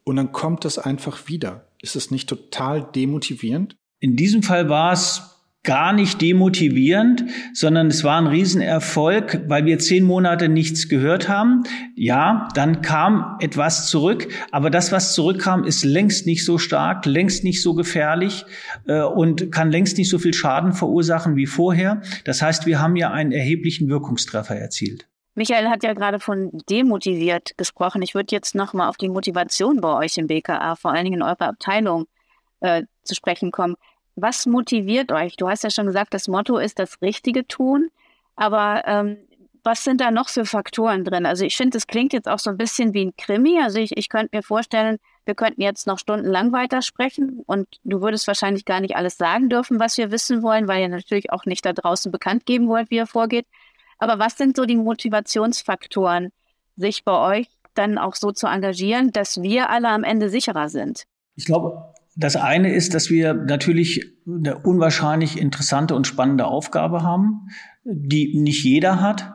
und 0.04 0.16
dann 0.16 0.32
kommt 0.32 0.64
das 0.64 0.78
einfach 0.78 1.28
wieder. 1.28 1.66
Ist 1.80 1.96
es 1.96 2.10
nicht 2.10 2.28
total 2.28 2.86
demotivierend? 2.94 3.76
In 3.98 4.16
diesem 4.16 4.42
Fall 4.42 4.68
war 4.68 4.92
es 4.92 5.31
gar 5.64 5.92
nicht 5.92 6.20
demotivierend, 6.20 7.24
sondern 7.52 7.86
es 7.86 8.02
war 8.02 8.18
ein 8.18 8.26
Riesenerfolg, 8.26 9.42
weil 9.46 9.64
wir 9.64 9.78
zehn 9.78 10.02
Monate 10.02 10.48
nichts 10.48 10.88
gehört 10.88 11.28
haben. 11.28 11.62
Ja, 11.94 12.48
dann 12.54 12.82
kam 12.82 13.36
etwas 13.40 13.88
zurück, 13.88 14.28
aber 14.50 14.70
das, 14.70 14.90
was 14.90 15.14
zurückkam, 15.14 15.64
ist 15.64 15.84
längst 15.84 16.26
nicht 16.26 16.44
so 16.44 16.58
stark, 16.58 17.06
längst 17.06 17.44
nicht 17.44 17.62
so 17.62 17.74
gefährlich 17.74 18.44
äh, 18.86 19.02
und 19.02 19.52
kann 19.52 19.70
längst 19.70 19.98
nicht 19.98 20.10
so 20.10 20.18
viel 20.18 20.34
Schaden 20.34 20.72
verursachen 20.72 21.36
wie 21.36 21.46
vorher. 21.46 22.02
Das 22.24 22.42
heißt, 22.42 22.66
wir 22.66 22.80
haben 22.80 22.96
ja 22.96 23.12
einen 23.12 23.30
erheblichen 23.30 23.88
Wirkungstreffer 23.88 24.56
erzielt. 24.56 25.06
Michael 25.34 25.68
hat 25.68 25.82
ja 25.82 25.94
gerade 25.94 26.20
von 26.20 26.50
demotiviert 26.68 27.56
gesprochen. 27.56 28.02
Ich 28.02 28.14
würde 28.14 28.34
jetzt 28.34 28.54
nochmal 28.54 28.88
auf 28.88 28.96
die 28.96 29.08
Motivation 29.08 29.80
bei 29.80 29.96
euch 29.96 30.18
im 30.18 30.26
BKA, 30.26 30.74
vor 30.74 30.92
allen 30.92 31.04
Dingen 31.04 31.20
in 31.20 31.22
eurer 31.22 31.48
Abteilung, 31.48 32.06
äh, 32.60 32.82
zu 33.02 33.14
sprechen 33.14 33.50
kommen. 33.50 33.76
Was 34.14 34.46
motiviert 34.46 35.10
euch? 35.12 35.36
Du 35.36 35.48
hast 35.48 35.64
ja 35.64 35.70
schon 35.70 35.86
gesagt, 35.86 36.14
das 36.14 36.28
Motto 36.28 36.58
ist 36.58 36.78
das 36.78 37.00
Richtige 37.00 37.46
tun. 37.46 37.88
Aber 38.36 38.82
ähm, 38.86 39.18
was 39.64 39.84
sind 39.84 40.00
da 40.00 40.10
noch 40.10 40.28
für 40.28 40.44
Faktoren 40.44 41.04
drin? 41.04 41.26
Also 41.26 41.44
ich 41.44 41.56
finde, 41.56 41.78
es 41.78 41.86
klingt 41.86 42.12
jetzt 42.12 42.28
auch 42.28 42.38
so 42.38 42.50
ein 42.50 42.56
bisschen 42.56 42.94
wie 42.94 43.06
ein 43.06 43.16
Krimi. 43.16 43.60
Also 43.60 43.78
ich, 43.78 43.96
ich 43.96 44.08
könnte 44.08 44.36
mir 44.36 44.42
vorstellen, 44.42 44.98
wir 45.24 45.34
könnten 45.34 45.62
jetzt 45.62 45.86
noch 45.86 45.98
stundenlang 45.98 46.52
weitersprechen 46.52 47.42
und 47.46 47.68
du 47.84 48.00
würdest 48.00 48.26
wahrscheinlich 48.26 48.64
gar 48.64 48.80
nicht 48.80 48.96
alles 48.96 49.16
sagen 49.16 49.48
dürfen, 49.48 49.78
was 49.78 49.96
wir 49.96 50.10
wissen 50.10 50.42
wollen, 50.42 50.66
weil 50.66 50.82
ihr 50.82 50.88
natürlich 50.88 51.30
auch 51.30 51.44
nicht 51.44 51.64
da 51.64 51.72
draußen 51.72 52.10
bekannt 52.10 52.44
geben 52.44 52.68
wollt, 52.68 52.90
wie 52.90 52.96
ihr 52.96 53.06
vorgeht. 53.06 53.46
Aber 53.98 54.18
was 54.18 54.36
sind 54.36 54.56
so 54.56 54.64
die 54.64 54.76
Motivationsfaktoren, 54.76 56.32
sich 56.76 57.04
bei 57.04 57.38
euch 57.38 57.46
dann 57.74 57.98
auch 57.98 58.16
so 58.16 58.32
zu 58.32 58.48
engagieren, 58.48 59.12
dass 59.12 59.40
wir 59.40 59.70
alle 59.70 59.88
am 59.88 60.02
Ende 60.02 60.28
sicherer 60.28 60.68
sind? 60.68 61.04
Ich 61.36 61.46
glaube, 61.46 61.91
das 62.14 62.36
eine 62.36 62.72
ist, 62.72 62.94
dass 62.94 63.10
wir 63.10 63.34
natürlich 63.34 64.12
eine 64.26 64.58
unwahrscheinlich 64.58 65.38
interessante 65.38 65.94
und 65.94 66.06
spannende 66.06 66.46
Aufgabe 66.46 67.02
haben, 67.02 67.48
die 67.84 68.38
nicht 68.38 68.64
jeder 68.64 69.00
hat 69.00 69.34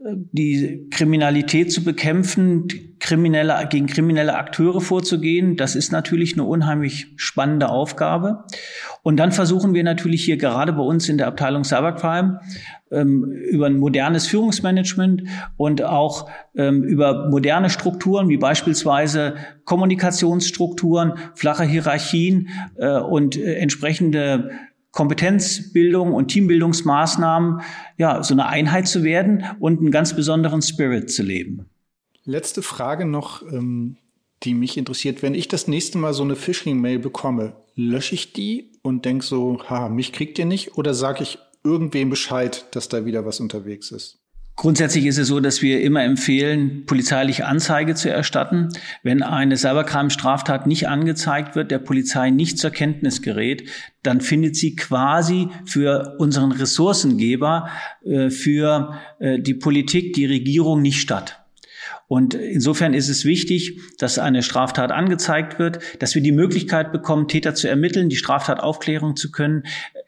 die 0.00 0.86
Kriminalität 0.90 1.72
zu 1.72 1.82
bekämpfen, 1.82 2.68
kriminelle, 3.00 3.66
gegen 3.68 3.86
kriminelle 3.86 4.36
Akteure 4.36 4.80
vorzugehen, 4.80 5.56
das 5.56 5.74
ist 5.74 5.90
natürlich 5.90 6.34
eine 6.34 6.44
unheimlich 6.44 7.08
spannende 7.16 7.68
Aufgabe. 7.68 8.44
Und 9.02 9.16
dann 9.16 9.32
versuchen 9.32 9.74
wir 9.74 9.82
natürlich 9.82 10.24
hier 10.24 10.36
gerade 10.36 10.72
bei 10.72 10.82
uns 10.82 11.08
in 11.08 11.18
der 11.18 11.26
Abteilung 11.26 11.64
Cybercrime 11.64 12.40
ähm, 12.92 13.24
über 13.24 13.66
ein 13.66 13.78
modernes 13.78 14.28
Führungsmanagement 14.28 15.24
und 15.56 15.82
auch 15.82 16.30
ähm, 16.54 16.84
über 16.84 17.28
moderne 17.28 17.68
Strukturen 17.68 18.28
wie 18.28 18.36
beispielsweise 18.36 19.34
Kommunikationsstrukturen, 19.64 21.14
flache 21.34 21.64
Hierarchien 21.64 22.48
äh, 22.76 22.98
und 22.98 23.36
äh, 23.36 23.54
entsprechende 23.54 24.50
Kompetenzbildung 24.92 26.12
und 26.14 26.28
Teambildungsmaßnahmen, 26.28 27.60
ja, 27.98 28.22
so 28.22 28.34
eine 28.34 28.46
Einheit 28.46 28.88
zu 28.88 29.04
werden 29.04 29.44
und 29.60 29.80
einen 29.80 29.90
ganz 29.90 30.16
besonderen 30.16 30.62
Spirit 30.62 31.10
zu 31.10 31.22
leben. 31.22 31.66
Letzte 32.24 32.62
Frage 32.62 33.04
noch, 33.04 33.42
ähm, 33.42 33.96
die 34.42 34.54
mich 34.54 34.76
interessiert. 34.76 35.22
Wenn 35.22 35.34
ich 35.34 35.48
das 35.48 35.68
nächste 35.68 35.98
Mal 35.98 36.14
so 36.14 36.22
eine 36.22 36.36
Phishing-Mail 36.36 36.98
bekomme, 36.98 37.56
lösche 37.74 38.14
ich 38.14 38.32
die 38.32 38.72
und 38.82 39.04
denke 39.04 39.24
so, 39.24 39.58
ha, 39.68 39.88
mich 39.88 40.12
kriegt 40.12 40.38
ihr 40.38 40.46
nicht? 40.46 40.76
Oder 40.76 40.94
sage 40.94 41.22
ich 41.22 41.38
irgendwem 41.64 42.10
Bescheid, 42.10 42.66
dass 42.72 42.88
da 42.88 43.04
wieder 43.04 43.26
was 43.26 43.40
unterwegs 43.40 43.90
ist? 43.90 44.18
Grundsätzlich 44.58 45.06
ist 45.06 45.18
es 45.18 45.28
so, 45.28 45.38
dass 45.38 45.62
wir 45.62 45.80
immer 45.82 46.02
empfehlen, 46.02 46.84
polizeiliche 46.84 47.46
Anzeige 47.46 47.94
zu 47.94 48.10
erstatten. 48.10 48.70
Wenn 49.04 49.22
eine 49.22 49.56
Cybercrime-Straftat 49.56 50.66
nicht 50.66 50.88
angezeigt 50.88 51.54
wird, 51.54 51.70
der 51.70 51.78
Polizei 51.78 52.30
nicht 52.30 52.58
zur 52.58 52.72
Kenntnis 52.72 53.22
gerät, 53.22 53.70
dann 54.02 54.20
findet 54.20 54.56
sie 54.56 54.74
quasi 54.74 55.46
für 55.64 56.16
unseren 56.18 56.50
Ressourcengeber, 56.50 57.68
äh, 58.04 58.30
für 58.30 58.94
äh, 59.20 59.38
die 59.38 59.54
Politik, 59.54 60.14
die 60.14 60.26
Regierung 60.26 60.82
nicht 60.82 61.00
statt. 61.00 61.38
Und 62.08 62.32
insofern 62.32 62.94
ist 62.94 63.10
es 63.10 63.26
wichtig, 63.26 63.80
dass 63.98 64.18
eine 64.18 64.42
Straftat 64.42 64.90
angezeigt 64.90 65.58
wird, 65.58 65.80
dass 66.00 66.14
wir 66.14 66.22
die 66.22 66.32
Möglichkeit 66.32 66.90
bekommen, 66.90 67.28
Täter 67.28 67.54
zu 67.54 67.68
ermitteln, 67.68 68.08
die 68.08 68.16
Straftat 68.16 68.60
aufklären 68.60 69.14
zu 69.14 69.30
können, 69.30 69.64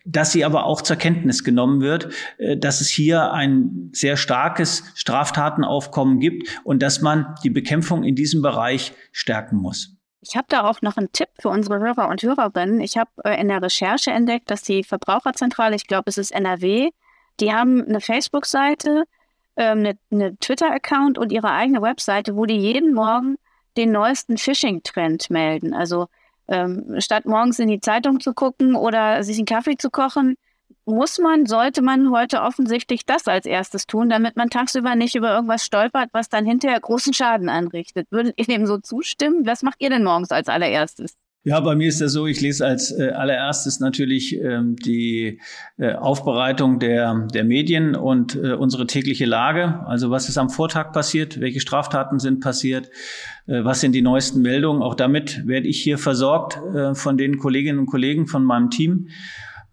dass 0.07 0.33
sie 0.33 0.47
aber 0.47 0.65
auch 0.65 0.81
zur 0.81 0.97
Kenntnis 0.97 1.45
genommen 1.45 1.83
wird, 1.83 2.09
äh, 2.39 2.57
dass 2.57 2.81
es 2.81 2.89
hier 2.89 3.33
ein 3.33 3.91
sehr 3.93 4.17
starkes 4.17 4.83
Straftatenaufkommen 4.95 6.21
gibt 6.21 6.49
und 6.65 6.83
dass 6.83 7.03
man 7.03 7.35
die 7.45 7.51
Bekämpfung 7.51 8.03
in 8.03 8.15
diesem 8.15 8.41
Bereich 8.41 8.95
stärken 9.13 9.57
muss. 9.57 9.97
Ich 10.23 10.37
habe 10.37 10.47
da 10.49 10.65
auch 10.65 10.81
noch 10.81 10.97
einen 10.97 11.13
Tipp 11.13 11.29
für 11.39 11.49
unsere 11.49 11.79
Hörer 11.81 12.09
und 12.09 12.23
Hörerinnen. 12.23 12.81
Ich 12.81 12.97
habe 12.97 13.11
äh, 13.25 13.39
in 13.39 13.49
der 13.49 13.61
Recherche 13.61 14.11
entdeckt, 14.11 14.51
dass 14.51 14.63
die 14.63 14.85
Verbraucherzentrale, 14.85 15.77
ich 15.77 15.87
glaube, 15.87 16.05
es 16.09 16.17
ist 16.17 16.31
NRW, 16.31 16.91
die 17.41 17.53
haben 17.53 17.85
eine 17.87 18.01
Facebook-Seite, 18.01 19.05
ähm, 19.61 19.81
eine, 19.81 19.99
eine 20.11 20.37
Twitter-Account 20.38 21.18
und 21.18 21.31
ihre 21.31 21.51
eigene 21.51 21.83
Webseite, 21.83 22.35
wo 22.35 22.46
die 22.46 22.59
jeden 22.59 22.94
Morgen 22.94 23.37
den 23.77 23.92
neuesten 23.92 24.38
Phishing-Trend 24.38 25.31
melden. 25.31 25.75
Also 25.75 26.09
ähm, 26.49 26.96
statt 26.99 27.27
morgens 27.27 27.59
in 27.59 27.68
die 27.68 27.81
Zeitung 27.81 28.20
zu 28.20 28.35
gucken 28.35 28.75
oder 28.75 29.23
sich 29.23 29.37
einen 29.37 29.46
Kaffee 29.46 29.77
zu 29.77 29.90
kochen, 29.90 30.37
muss 30.87 31.18
man, 31.18 31.46
sollte 31.46 31.83
man 31.83 32.11
heute 32.11 32.40
offensichtlich 32.40 33.05
das 33.07 33.29
als 33.29 33.46
erstes 33.46 33.87
tun, 33.87 34.09
damit 34.09 34.37
man 34.37 34.51
tagsüber 34.51 34.96
nicht 34.96 35.14
über 35.14 35.33
irgendwas 35.33 35.64
stolpert, 35.64 36.09
was 36.12 36.29
dann 36.29 36.46
hinterher 36.46 36.81
großen 36.81 37.12
Schaden 37.12 37.49
anrichtet. 37.49 38.09
Würdet 38.11 38.35
ihr 38.38 38.46
dem 38.46 38.66
so 38.66 38.79
zustimmen? 38.79 39.46
Was 39.46 39.62
macht 39.62 39.77
ihr 39.81 39.90
denn 39.90 40.05
morgens 40.05 40.33
als 40.33 40.49
allererstes? 40.49 41.16
Ja, 41.42 41.59
bei 41.61 41.74
mir 41.74 41.88
ist 41.88 42.03
das 42.03 42.12
so, 42.12 42.26
ich 42.26 42.42
lese 42.42 42.66
als 42.66 42.92
äh, 42.92 43.12
allererstes 43.12 43.81
natürlich 43.81 44.38
ähm, 44.38 44.76
die 44.76 45.40
äh, 45.79 45.94
Aufbereitung 45.94 46.79
der, 46.79 47.29
der 47.33 47.44
Medien 47.44 47.96
und 47.96 48.37
äh, 48.37 48.53
unsere 48.53 48.87
tägliche 48.87 49.24
Lage. 49.24 49.81
Also 49.87 50.11
was 50.11 50.29
ist 50.29 50.37
am 50.37 50.50
Vortag 50.50 50.92
passiert, 50.92 51.40
welche 51.40 51.61
Straftaten 51.61 52.18
sind 52.18 52.40
passiert, 52.40 52.90
äh, 53.46 53.64
was 53.64 53.81
sind 53.81 53.92
die 53.92 54.03
neuesten 54.03 54.42
Meldungen. 54.42 54.83
Auch 54.83 54.94
damit 54.94 55.46
werde 55.46 55.66
ich 55.66 55.81
hier 55.81 55.96
versorgt 55.96 56.59
äh, 56.74 56.94
von 56.94 57.16
den 57.16 57.38
Kolleginnen 57.38 57.79
und 57.79 57.87
Kollegen 57.87 58.26
von 58.26 58.44
meinem 58.44 58.68
Team. 58.68 59.09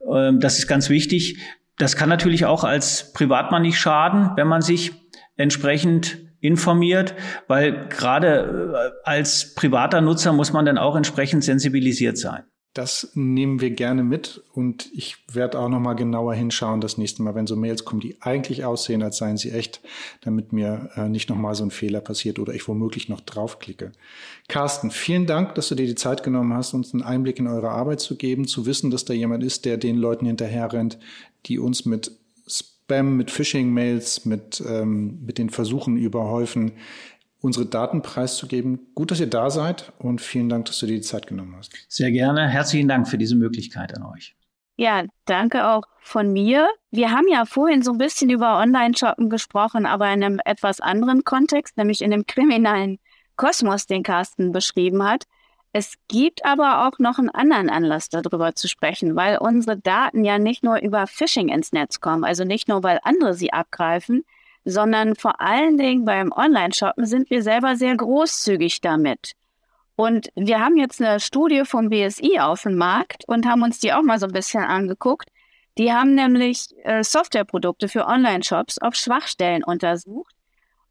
Ähm, 0.10 0.40
das 0.40 0.60
ist 0.60 0.68
ganz 0.68 0.90
wichtig. 0.90 1.38
das 1.78 1.98
kann 1.98 2.08
natürlich 2.08 2.46
auch 2.46 2.64
als 2.64 3.12
Privatmann 3.12 3.64
nicht 3.64 3.78
schaden, 3.78 4.32
wenn 4.38 4.48
man 4.48 4.62
sich 4.62 4.94
entsprechend 5.36 6.27
informiert, 6.40 7.16
weil 7.48 7.88
gerade 7.90 8.94
äh, 9.06 9.10
als 9.10 9.54
privater 9.56 10.02
Nutzer 10.02 10.34
muss 10.34 10.54
man 10.54 10.66
dann 10.66 10.78
auch 10.78 10.96
entsprechend 10.96 11.44
sensibilisiert 11.44 12.18
sein. 12.18 12.44
Das 12.78 13.10
nehmen 13.16 13.60
wir 13.60 13.72
gerne 13.72 14.04
mit 14.04 14.44
und 14.54 14.88
ich 14.94 15.18
werde 15.34 15.58
auch 15.58 15.68
noch 15.68 15.80
mal 15.80 15.96
genauer 15.96 16.36
hinschauen 16.36 16.80
das 16.80 17.00
nächste 17.00 17.24
Mal, 17.24 17.34
wenn 17.34 17.48
so 17.48 17.56
Mails 17.56 17.86
kommen, 17.86 18.02
die 18.02 18.22
eigentlich 18.22 18.66
aussehen, 18.66 19.02
als 19.02 19.18
seien 19.18 19.36
sie 19.36 19.50
echt, 19.50 19.82
damit 20.22 20.54
mir 20.54 20.92
äh, 20.96 21.10
nicht 21.10 21.28
noch 21.28 21.38
mal 21.38 21.56
so 21.56 21.64
ein 21.64 21.72
Fehler 21.72 22.02
passiert 22.02 22.38
oder 22.38 22.54
ich 22.54 22.68
womöglich 22.68 23.10
noch 23.10 23.22
draufklicke. 23.22 23.94
Carsten, 24.48 24.92
vielen 24.92 25.26
Dank, 25.26 25.56
dass 25.56 25.70
du 25.70 25.76
dir 25.76 25.88
die 25.88 25.96
Zeit 25.96 26.22
genommen 26.22 26.54
hast, 26.54 26.76
uns 26.76 26.94
einen 26.94 27.02
Einblick 27.02 27.40
in 27.40 27.48
eure 27.48 27.72
Arbeit 27.72 28.00
zu 28.00 28.16
geben, 28.16 28.46
zu 28.46 28.68
wissen, 28.68 28.92
dass 28.92 29.06
da 29.06 29.14
jemand 29.14 29.44
ist, 29.44 29.66
der 29.66 29.78
den 29.78 29.98
Leuten 29.98 30.28
hinterher 30.28 30.72
rennt, 30.72 31.00
die 31.48 31.58
uns 31.58 31.86
mit 31.86 32.12
Spam, 32.88 33.18
mit 33.18 33.32
Phishing-Mails, 33.32 34.26
mit, 34.26 34.64
ähm, 34.66 35.20
mit 35.26 35.38
den 35.38 35.50
Versuchen 35.50 35.98
überhäufen, 35.98 36.72
unsere 37.42 37.66
Daten 37.66 38.02
preiszugeben. 38.02 38.88
Gut, 38.96 39.12
dass 39.12 39.20
ihr 39.20 39.28
da 39.28 39.50
seid 39.50 39.92
und 40.00 40.22
vielen 40.22 40.48
Dank, 40.48 40.66
dass 40.68 40.80
du 40.80 40.86
dir 40.86 40.96
die 40.96 41.02
Zeit 41.02 41.28
genommen 41.28 41.54
hast. 41.58 41.74
Sehr 41.90 42.12
gerne. 42.12 42.48
Herzlichen 42.48 42.88
Dank 42.88 43.10
für 43.10 43.18
diese 43.18 43.36
Möglichkeit 43.36 43.94
an 43.98 44.06
euch. 44.06 44.38
Ja, 44.78 45.04
danke 45.26 45.68
auch 45.68 45.84
von 46.00 46.32
mir. 46.32 46.70
Wir 46.90 47.12
haben 47.12 47.28
ja 47.30 47.44
vorhin 47.44 47.82
so 47.82 47.92
ein 47.92 47.98
bisschen 47.98 48.30
über 48.30 48.58
Online-Shoppen 48.58 49.30
gesprochen, 49.30 49.86
aber 49.86 50.06
in 50.14 50.24
einem 50.24 50.40
etwas 50.46 50.80
anderen 50.80 51.26
Kontext, 51.26 51.76
nämlich 51.76 52.02
in 52.02 52.12
dem 52.12 52.26
kriminellen 52.26 53.00
Kosmos, 53.36 53.86
den 53.86 54.04
Carsten 54.04 54.54
beschrieben 54.54 55.04
hat. 55.04 55.26
Es 55.78 55.94
gibt 56.08 56.44
aber 56.44 56.88
auch 56.88 56.98
noch 56.98 57.20
einen 57.20 57.30
anderen 57.30 57.70
Anlass, 57.70 58.10
darüber 58.10 58.56
zu 58.56 58.68
sprechen, 58.68 59.16
weil 59.16 59.38
unsere 59.38 59.78
Daten 59.78 60.26
ja 60.26 60.40
nicht 60.40 60.64
nur 60.64 60.80
über 60.80 61.06
Phishing 61.06 61.50
ins 61.50 61.72
Netz 61.72 62.00
kommen, 62.00 62.24
also 62.24 62.44
nicht 62.44 62.68
nur, 62.68 62.82
weil 62.82 63.00
andere 63.04 63.36
sie 63.36 63.54
abgreifen, 63.54 64.26
sondern 64.66 65.16
vor 65.16 65.40
allen 65.40 65.78
Dingen 65.78 66.04
beim 66.04 66.32
Online-Shoppen 66.32 67.06
sind 67.06 67.30
wir 67.30 67.44
selber 67.44 67.76
sehr 67.76 67.96
großzügig 67.96 68.82
damit. 68.82 69.34
Und 69.96 70.30
wir 70.34 70.60
haben 70.60 70.78
jetzt 70.78 71.00
eine 71.00 71.20
Studie 71.20 71.62
vom 71.64 71.90
BSI 71.90 72.40
auf 72.40 72.64
dem 72.64 72.76
Markt 72.76 73.26
und 73.28 73.46
haben 73.46 73.62
uns 73.62 73.78
die 73.78 73.94
auch 73.94 74.02
mal 74.02 74.18
so 74.18 74.26
ein 74.26 74.34
bisschen 74.34 74.64
angeguckt. 74.64 75.30
Die 75.78 75.94
haben 75.94 76.16
nämlich 76.16 76.70
äh, 76.86 77.04
Softwareprodukte 77.04 77.88
für 77.88 78.08
Online-Shops 78.08 78.80
auf 78.80 78.96
Schwachstellen 78.96 79.64
untersucht. 79.64 80.34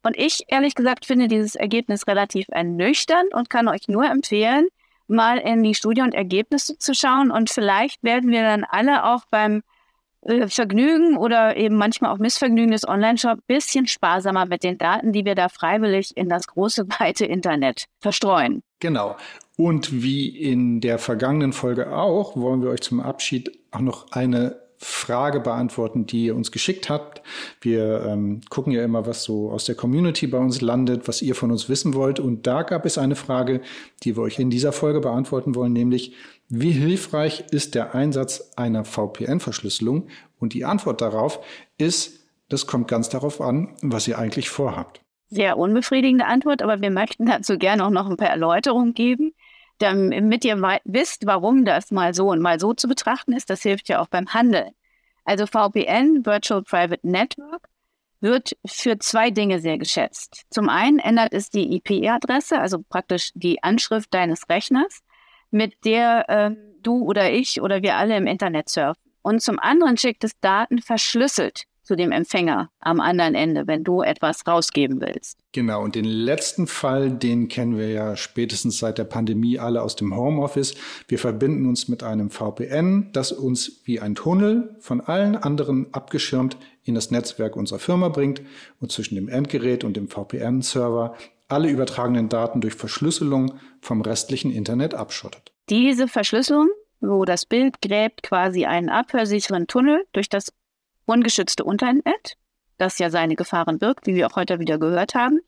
Und 0.04 0.16
ich 0.16 0.44
ehrlich 0.46 0.76
gesagt 0.76 1.06
finde 1.06 1.26
dieses 1.26 1.56
Ergebnis 1.56 2.06
relativ 2.06 2.46
ernüchternd 2.50 3.34
und 3.34 3.50
kann 3.50 3.66
euch 3.66 3.88
nur 3.88 4.04
empfehlen, 4.04 4.68
mal 5.08 5.38
in 5.38 5.62
die 5.62 5.74
Studie 5.74 6.02
und 6.02 6.14
Ergebnisse 6.14 6.78
zu 6.78 6.94
schauen. 6.94 7.30
Und 7.30 7.50
vielleicht 7.50 8.02
werden 8.02 8.30
wir 8.30 8.42
dann 8.42 8.64
alle 8.64 9.04
auch 9.04 9.24
beim 9.30 9.62
äh, 10.22 10.48
Vergnügen 10.48 11.16
oder 11.16 11.56
eben 11.56 11.76
manchmal 11.76 12.12
auch 12.12 12.18
Missvergnügen 12.18 12.72
des 12.72 12.86
Online-Shop 12.86 13.38
bisschen 13.46 13.86
sparsamer 13.86 14.46
mit 14.46 14.64
den 14.64 14.78
Daten, 14.78 15.12
die 15.12 15.24
wir 15.24 15.34
da 15.34 15.48
freiwillig 15.48 16.16
in 16.16 16.28
das 16.28 16.46
große, 16.46 16.86
weite 16.98 17.26
Internet 17.26 17.86
verstreuen. 18.00 18.62
Genau. 18.80 19.16
Und 19.56 20.02
wie 20.02 20.28
in 20.28 20.80
der 20.80 20.98
vergangenen 20.98 21.52
Folge 21.52 21.92
auch, 21.96 22.36
wollen 22.36 22.62
wir 22.62 22.70
euch 22.70 22.82
zum 22.82 23.00
Abschied 23.00 23.58
auch 23.70 23.80
noch 23.80 24.12
eine 24.12 24.65
Frage 24.78 25.40
beantworten, 25.40 26.06
die 26.06 26.26
ihr 26.26 26.36
uns 26.36 26.52
geschickt 26.52 26.90
habt. 26.90 27.22
Wir 27.60 28.04
ähm, 28.06 28.40
gucken 28.50 28.72
ja 28.72 28.84
immer, 28.84 29.06
was 29.06 29.22
so 29.24 29.50
aus 29.50 29.64
der 29.64 29.74
Community 29.74 30.26
bei 30.26 30.38
uns 30.38 30.60
landet, 30.60 31.08
was 31.08 31.22
ihr 31.22 31.34
von 31.34 31.50
uns 31.50 31.68
wissen 31.68 31.94
wollt. 31.94 32.20
Und 32.20 32.46
da 32.46 32.62
gab 32.62 32.84
es 32.84 32.98
eine 32.98 33.16
Frage, 33.16 33.60
die 34.02 34.16
wir 34.16 34.22
euch 34.22 34.38
in 34.38 34.50
dieser 34.50 34.72
Folge 34.72 35.00
beantworten 35.00 35.54
wollen, 35.54 35.72
nämlich 35.72 36.14
wie 36.48 36.70
hilfreich 36.70 37.44
ist 37.50 37.74
der 37.74 37.94
Einsatz 37.94 38.52
einer 38.56 38.84
VPN-Verschlüsselung? 38.84 40.08
Und 40.38 40.52
die 40.54 40.64
Antwort 40.64 41.00
darauf 41.00 41.40
ist, 41.76 42.20
das 42.48 42.66
kommt 42.66 42.88
ganz 42.88 43.08
darauf 43.08 43.40
an, 43.40 43.74
was 43.82 44.06
ihr 44.06 44.18
eigentlich 44.18 44.48
vorhabt. 44.48 45.00
Sehr 45.28 45.58
unbefriedigende 45.58 46.26
Antwort, 46.26 46.62
aber 46.62 46.80
wir 46.80 46.90
möchten 46.90 47.26
dazu 47.26 47.58
gerne 47.58 47.84
auch 47.84 47.90
noch 47.90 48.08
ein 48.08 48.16
paar 48.16 48.28
Erläuterungen 48.28 48.94
geben, 48.94 49.32
damit 49.78 50.44
ihr 50.44 50.56
wisst, 50.84 51.26
warum 51.26 51.64
das 51.64 51.90
mal 51.90 52.14
so 52.14 52.30
und 52.30 52.40
mal 52.40 52.58
so 52.60 52.74
zu 52.74 52.88
betrachten 52.88 53.32
ist. 53.32 53.50
Das 53.50 53.62
hilft 53.62 53.88
ja 53.88 54.00
auch 54.00 54.08
beim 54.08 54.32
Handeln. 54.32 54.70
Also 55.24 55.46
VPN, 55.46 56.24
Virtual 56.24 56.62
Private 56.62 57.06
Network, 57.06 57.68
wird 58.20 58.56
für 58.66 58.98
zwei 58.98 59.30
Dinge 59.30 59.60
sehr 59.60 59.78
geschätzt. 59.78 60.44
Zum 60.50 60.68
einen 60.68 60.98
ändert 60.98 61.32
es 61.32 61.50
die 61.50 61.76
IP-Adresse, 61.76 62.58
also 62.58 62.82
praktisch 62.88 63.30
die 63.34 63.62
Anschrift 63.62 64.12
deines 64.14 64.48
Rechners 64.48 65.00
mit 65.50 65.84
der 65.84 66.28
äh, 66.28 66.50
du 66.82 67.04
oder 67.04 67.30
ich 67.30 67.60
oder 67.60 67.82
wir 67.82 67.96
alle 67.96 68.16
im 68.16 68.26
Internet 68.26 68.68
surfen. 68.68 69.02
Und 69.22 69.42
zum 69.42 69.58
anderen 69.58 69.96
schickt 69.96 70.24
es 70.24 70.38
Daten 70.40 70.80
verschlüsselt 70.80 71.64
zu 71.86 71.96
dem 71.96 72.12
Empfänger 72.12 72.70
am 72.80 73.00
anderen 73.00 73.34
Ende, 73.34 73.66
wenn 73.66 73.84
du 73.84 74.02
etwas 74.02 74.46
rausgeben 74.46 75.00
willst. 75.00 75.38
Genau, 75.52 75.82
und 75.82 75.94
den 75.94 76.04
letzten 76.04 76.66
Fall, 76.66 77.10
den 77.10 77.48
kennen 77.48 77.78
wir 77.78 77.88
ja 77.88 78.16
spätestens 78.16 78.78
seit 78.78 78.98
der 78.98 79.04
Pandemie 79.04 79.58
alle 79.58 79.82
aus 79.82 79.96
dem 79.96 80.14
Homeoffice. 80.14 80.74
Wir 81.08 81.18
verbinden 81.18 81.66
uns 81.66 81.88
mit 81.88 82.02
einem 82.02 82.30
VPN, 82.30 83.10
das 83.12 83.32
uns 83.32 83.82
wie 83.84 84.00
ein 84.00 84.14
Tunnel 84.14 84.76
von 84.80 85.00
allen 85.00 85.36
anderen 85.36 85.94
abgeschirmt 85.94 86.56
in 86.82 86.94
das 86.94 87.10
Netzwerk 87.10 87.56
unserer 87.56 87.78
Firma 87.78 88.08
bringt 88.08 88.42
und 88.80 88.92
zwischen 88.92 89.14
dem 89.14 89.28
Endgerät 89.28 89.84
und 89.84 89.96
dem 89.96 90.08
VPN-Server 90.08 91.14
alle 91.48 91.68
übertragenen 91.70 92.28
Daten 92.28 92.60
durch 92.60 92.74
Verschlüsselung 92.74 93.54
vom 93.80 94.00
restlichen 94.00 94.50
Internet 94.50 94.94
abschottet. 94.94 95.52
Diese 95.68 96.08
Verschlüsselung, 96.08 96.68
wo 97.00 97.24
das 97.24 97.46
Bild 97.46 97.80
gräbt 97.80 98.22
quasi 98.22 98.64
einen 98.66 98.88
abhörsicheren 98.88 99.66
Tunnel 99.66 100.04
durch 100.12 100.28
das 100.28 100.52
ungeschützte 101.06 101.64
Internet, 101.64 102.36
das 102.78 102.98
ja 102.98 103.10
seine 103.10 103.36
Gefahren 103.36 103.78
birgt, 103.78 104.06
wie 104.06 104.14
wir 104.14 104.26
auch 104.26 104.36
heute 104.36 104.58
wieder 104.60 104.78
gehört 104.78 105.14
haben. 105.14 105.40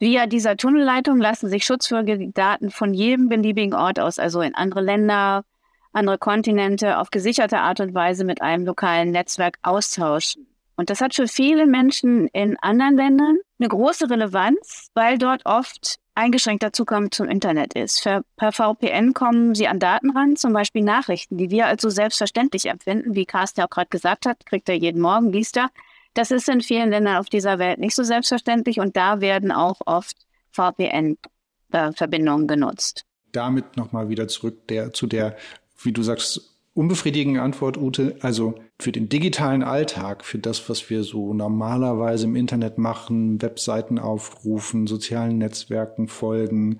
Via 0.00 0.26
dieser 0.26 0.56
Tunnelleitung 0.56 1.18
lassen 1.18 1.48
sich 1.48 1.64
schutzwürdige 1.64 2.30
Daten 2.32 2.70
von 2.70 2.94
jedem 2.94 3.28
beliebigen 3.28 3.74
Ort 3.74 3.98
aus, 3.98 4.18
also 4.18 4.40
in 4.40 4.54
andere 4.54 4.80
Länder, 4.80 5.44
andere 5.92 6.18
Kontinente, 6.18 6.98
auf 6.98 7.10
gesicherte 7.10 7.58
Art 7.58 7.80
und 7.80 7.94
Weise 7.94 8.24
mit 8.24 8.40
einem 8.40 8.64
lokalen 8.64 9.10
Netzwerk 9.10 9.58
austauschen. 9.62 10.46
Und 10.76 10.90
das 10.90 11.00
hat 11.00 11.14
für 11.14 11.26
viele 11.26 11.66
Menschen 11.66 12.28
in 12.28 12.56
anderen 12.60 12.96
Ländern 12.96 13.38
eine 13.58 13.68
große 13.68 14.08
Relevanz, 14.08 14.90
weil 14.94 15.18
dort 15.18 15.44
oft 15.44 15.96
eingeschränkter 16.18 16.72
Zugang 16.72 17.12
zum 17.12 17.28
Internet 17.28 17.74
ist. 17.74 18.00
Für, 18.00 18.22
per 18.36 18.52
VPN 18.52 19.14
kommen 19.14 19.54
sie 19.54 19.68
an 19.68 19.78
Daten 19.78 20.10
ran, 20.10 20.36
zum 20.36 20.52
Beispiel 20.52 20.82
Nachrichten, 20.82 21.38
die 21.38 21.50
wir 21.50 21.66
als 21.66 21.80
so 21.82 21.90
selbstverständlich 21.90 22.66
empfinden, 22.66 23.14
wie 23.14 23.24
Carsten 23.24 23.62
auch 23.62 23.70
gerade 23.70 23.88
gesagt 23.88 24.26
hat, 24.26 24.44
kriegt 24.44 24.68
er 24.68 24.74
jeden 24.74 25.00
Morgen, 25.00 25.32
liest 25.32 25.56
er. 25.56 25.70
Das 26.14 26.32
ist 26.32 26.48
in 26.48 26.60
vielen 26.60 26.90
Ländern 26.90 27.16
auf 27.16 27.28
dieser 27.28 27.58
Welt 27.60 27.78
nicht 27.78 27.94
so 27.94 28.02
selbstverständlich 28.02 28.80
und 28.80 28.96
da 28.96 29.20
werden 29.20 29.52
auch 29.52 29.80
oft 29.86 30.16
VPN-Verbindungen 30.50 32.48
genutzt. 32.48 33.04
Damit 33.30 33.76
nochmal 33.76 34.08
wieder 34.08 34.26
zurück 34.26 34.66
der, 34.68 34.92
zu 34.92 35.06
der, 35.06 35.36
wie 35.82 35.92
du 35.92 36.02
sagst, 36.02 36.57
unbefriedigende 36.78 37.42
Antwort, 37.42 37.76
Ute. 37.76 38.16
Also 38.20 38.54
für 38.78 38.92
den 38.92 39.08
digitalen 39.08 39.64
Alltag, 39.64 40.24
für 40.24 40.38
das, 40.38 40.70
was 40.70 40.88
wir 40.90 41.02
so 41.02 41.34
normalerweise 41.34 42.26
im 42.26 42.36
Internet 42.36 42.78
machen, 42.78 43.42
Webseiten 43.42 43.98
aufrufen, 43.98 44.86
sozialen 44.86 45.38
Netzwerken 45.38 46.06
folgen, 46.06 46.78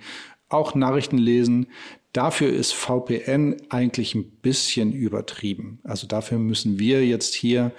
auch 0.48 0.76
Nachrichten 0.76 1.18
lesen, 1.18 1.66
dafür 2.12 2.48
ist 2.48 2.74
VPN 2.74 3.56
eigentlich 3.70 4.14
ein 4.14 4.30
bisschen 4.40 4.92
übertrieben. 4.92 5.80
Also 5.82 6.06
dafür 6.06 6.38
müssen 6.38 6.78
wir 6.78 7.04
jetzt 7.04 7.34
hier 7.34 7.72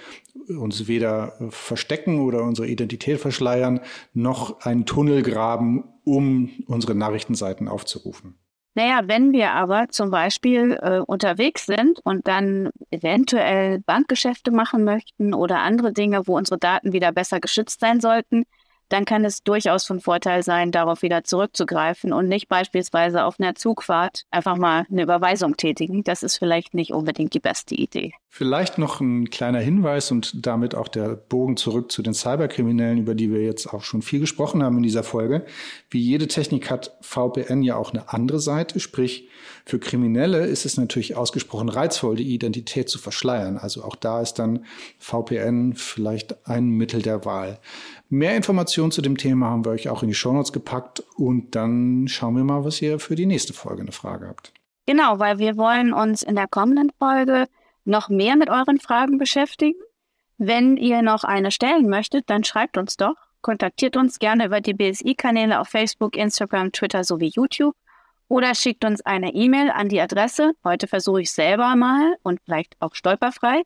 uns 0.46 0.88
weder 0.88 1.38
verstecken 1.48 2.20
oder 2.20 2.42
unsere 2.42 2.68
Identität 2.68 3.18
verschleiern, 3.18 3.80
noch 4.12 4.60
einen 4.60 4.84
Tunnel 4.84 5.22
graben, 5.22 5.84
um 6.04 6.50
unsere 6.66 6.94
Nachrichtenseiten 6.94 7.66
aufzurufen. 7.66 8.34
Naja, 8.74 9.00
wenn 9.06 9.32
wir 9.32 9.50
aber 9.52 9.88
zum 9.88 10.10
Beispiel 10.10 10.78
äh, 10.80 11.00
unterwegs 11.00 11.66
sind 11.66 11.98
und 12.04 12.28
dann 12.28 12.70
eventuell 12.90 13.80
Bankgeschäfte 13.80 14.52
machen 14.52 14.84
möchten 14.84 15.34
oder 15.34 15.58
andere 15.58 15.92
Dinge, 15.92 16.26
wo 16.26 16.36
unsere 16.36 16.58
Daten 16.58 16.92
wieder 16.92 17.10
besser 17.10 17.40
geschützt 17.40 17.80
sein 17.80 18.00
sollten, 18.00 18.44
dann 18.90 19.04
kann 19.04 19.24
es 19.24 19.42
durchaus 19.42 19.84
von 19.86 20.00
Vorteil 20.00 20.42
sein, 20.42 20.72
darauf 20.72 21.02
wieder 21.02 21.24
zurückzugreifen 21.24 22.12
und 22.12 22.28
nicht 22.28 22.48
beispielsweise 22.48 23.24
auf 23.24 23.40
einer 23.40 23.54
Zugfahrt 23.54 24.24
einfach 24.30 24.56
mal 24.56 24.84
eine 24.90 25.02
Überweisung 25.02 25.56
tätigen. 25.56 26.04
Das 26.04 26.22
ist 26.22 26.36
vielleicht 26.36 26.74
nicht 26.74 26.92
unbedingt 26.92 27.32
die 27.32 27.40
beste 27.40 27.74
Idee. 27.74 28.12
Vielleicht 28.28 28.78
noch 28.78 29.00
ein 29.00 29.30
kleiner 29.30 29.58
Hinweis 29.58 30.10
und 30.10 30.46
damit 30.46 30.74
auch 30.74 30.88
der 30.88 31.16
Bogen 31.16 31.56
zurück 31.56 31.90
zu 31.90 32.02
den 32.02 32.14
Cyberkriminellen, 32.14 32.98
über 32.98 33.14
die 33.14 33.32
wir 33.32 33.42
jetzt 33.42 33.66
auch 33.72 33.82
schon 33.82 34.02
viel 34.02 34.20
gesprochen 34.20 34.62
haben 34.62 34.76
in 34.76 34.82
dieser 34.82 35.02
Folge. 35.02 35.44
Wie 35.88 36.00
jede 36.00 36.28
Technik 36.28 36.70
hat 36.70 36.96
VPN 37.00 37.62
ja 37.62 37.76
auch 37.76 37.92
eine 37.92 38.12
andere 38.12 38.38
Seite, 38.38 38.78
sprich 38.78 39.28
für 39.70 39.78
Kriminelle 39.78 40.46
ist 40.46 40.66
es 40.66 40.76
natürlich 40.76 41.16
ausgesprochen 41.16 41.68
reizvoll, 41.68 42.16
die 42.16 42.34
Identität 42.34 42.88
zu 42.88 42.98
verschleiern. 42.98 43.56
Also 43.56 43.84
auch 43.84 43.94
da 43.94 44.20
ist 44.20 44.34
dann 44.34 44.66
VPN 44.98 45.74
vielleicht 45.74 46.48
ein 46.48 46.70
Mittel 46.70 47.02
der 47.02 47.24
Wahl. 47.24 47.60
Mehr 48.08 48.36
Informationen 48.36 48.90
zu 48.90 49.00
dem 49.00 49.16
Thema 49.16 49.46
haben 49.46 49.64
wir 49.64 49.70
euch 49.70 49.88
auch 49.88 50.02
in 50.02 50.08
die 50.08 50.14
Shownotes 50.14 50.52
gepackt 50.52 51.04
und 51.16 51.54
dann 51.54 52.08
schauen 52.08 52.36
wir 52.36 52.42
mal, 52.42 52.64
was 52.64 52.82
ihr 52.82 52.98
für 52.98 53.14
die 53.14 53.26
nächste 53.26 53.52
Folge 53.52 53.82
eine 53.82 53.92
Frage 53.92 54.26
habt. 54.26 54.52
Genau, 54.86 55.20
weil 55.20 55.38
wir 55.38 55.56
wollen 55.56 55.92
uns 55.92 56.24
in 56.24 56.34
der 56.34 56.48
kommenden 56.48 56.90
Folge 56.98 57.46
noch 57.84 58.08
mehr 58.08 58.34
mit 58.34 58.50
euren 58.50 58.80
Fragen 58.80 59.18
beschäftigen. 59.18 59.78
Wenn 60.36 60.78
ihr 60.78 61.02
noch 61.02 61.22
eine 61.22 61.52
stellen 61.52 61.88
möchtet, 61.88 62.28
dann 62.28 62.42
schreibt 62.42 62.76
uns 62.76 62.96
doch. 62.96 63.14
Kontaktiert 63.40 63.96
uns 63.96 64.18
gerne 64.18 64.46
über 64.46 64.60
die 64.60 64.74
BSI-Kanäle 64.74 65.60
auf 65.60 65.68
Facebook, 65.68 66.16
Instagram, 66.16 66.72
Twitter 66.72 67.04
sowie 67.04 67.30
YouTube 67.32 67.76
oder 68.30 68.54
schickt 68.54 68.84
uns 68.84 69.00
eine 69.02 69.34
E-Mail 69.34 69.70
an 69.70 69.88
die 69.88 70.00
Adresse, 70.00 70.52
heute 70.62 70.86
versuche 70.86 71.22
ich 71.22 71.32
selber 71.32 71.74
mal 71.74 72.14
und 72.22 72.38
vielleicht 72.44 72.76
auch 72.78 72.94
stolperfrei, 72.94 73.62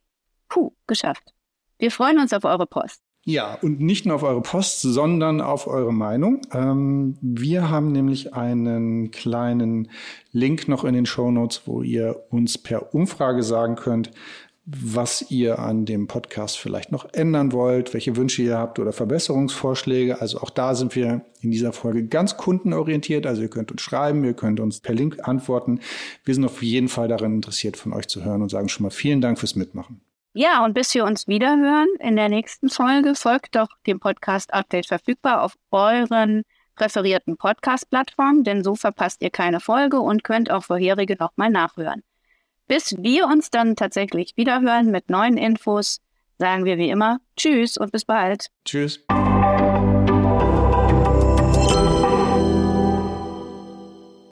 Puh, 0.48 0.70
geschafft. 0.86 1.34
Wir 1.78 1.90
freuen 1.90 2.20
uns 2.20 2.32
auf 2.32 2.44
eure 2.44 2.68
Post. 2.68 3.02
Ja, 3.24 3.58
und 3.62 3.80
nicht 3.80 4.06
nur 4.06 4.14
auf 4.16 4.22
eure 4.22 4.42
Post, 4.42 4.82
sondern 4.82 5.40
auf 5.40 5.66
eure 5.66 5.92
Meinung. 5.92 6.42
Ähm, 6.52 7.18
wir 7.20 7.68
haben 7.68 7.90
nämlich 7.90 8.32
einen 8.32 9.10
kleinen 9.10 9.90
Link 10.30 10.68
noch 10.68 10.84
in 10.84 10.94
den 10.94 11.06
Show 11.06 11.32
Notes, 11.32 11.62
wo 11.66 11.82
ihr 11.82 12.26
uns 12.30 12.58
per 12.58 12.94
Umfrage 12.94 13.42
sagen 13.42 13.74
könnt, 13.74 14.12
was 14.64 15.30
ihr 15.30 15.58
an 15.58 15.86
dem 15.86 16.06
Podcast 16.06 16.56
vielleicht 16.56 16.92
noch 16.92 17.12
ändern 17.12 17.52
wollt, 17.52 17.94
welche 17.94 18.16
Wünsche 18.16 18.42
ihr 18.42 18.58
habt 18.58 18.78
oder 18.78 18.92
Verbesserungsvorschläge. 18.92 20.20
Also 20.20 20.38
auch 20.40 20.50
da 20.50 20.74
sind 20.76 20.94
wir 20.94 21.24
in 21.40 21.50
dieser 21.50 21.72
Folge 21.72 22.06
ganz 22.06 22.36
kundenorientiert. 22.36 23.26
Also 23.26 23.42
ihr 23.42 23.50
könnt 23.50 23.72
uns 23.72 23.82
schreiben, 23.82 24.24
ihr 24.24 24.34
könnt 24.34 24.60
uns 24.60 24.80
per 24.80 24.94
Link 24.94 25.18
antworten. 25.26 25.80
Wir 26.24 26.34
sind 26.34 26.44
auf 26.44 26.62
jeden 26.62 26.88
Fall 26.88 27.08
daran 27.08 27.34
interessiert, 27.34 27.76
von 27.76 27.92
euch 27.92 28.06
zu 28.06 28.24
hören 28.24 28.40
und 28.40 28.50
sagen 28.50 28.68
schon 28.68 28.84
mal 28.84 28.90
vielen 28.90 29.20
Dank 29.20 29.40
fürs 29.40 29.56
Mitmachen. 29.56 30.00
Ja, 30.34 30.64
und 30.64 30.74
bis 30.74 30.94
wir 30.94 31.04
uns 31.04 31.26
wiederhören 31.26 31.88
in 31.98 32.16
der 32.16 32.28
nächsten 32.28 32.70
Folge, 32.70 33.14
folgt 33.14 33.56
doch 33.56 33.68
dem 33.86 34.00
Podcast 34.00 34.54
Update 34.54 34.86
verfügbar 34.86 35.42
auf 35.42 35.56
euren 35.72 36.42
präferierten 36.76 37.36
Podcast-Plattformen, 37.36 38.44
denn 38.44 38.64
so 38.64 38.74
verpasst 38.74 39.22
ihr 39.22 39.30
keine 39.30 39.60
Folge 39.60 40.00
und 40.00 40.24
könnt 40.24 40.50
auch 40.50 40.64
vorherige 40.64 41.16
nochmal 41.18 41.50
nachhören. 41.50 42.02
Bis 42.68 42.94
wir 42.98 43.26
uns 43.26 43.50
dann 43.50 43.76
tatsächlich 43.76 44.36
wiederhören 44.36 44.90
mit 44.90 45.10
neuen 45.10 45.36
Infos, 45.36 46.00
sagen 46.38 46.64
wir 46.64 46.78
wie 46.78 46.90
immer 46.90 47.18
Tschüss 47.36 47.76
und 47.76 47.92
bis 47.92 48.04
bald. 48.04 48.48
Tschüss. 48.64 49.04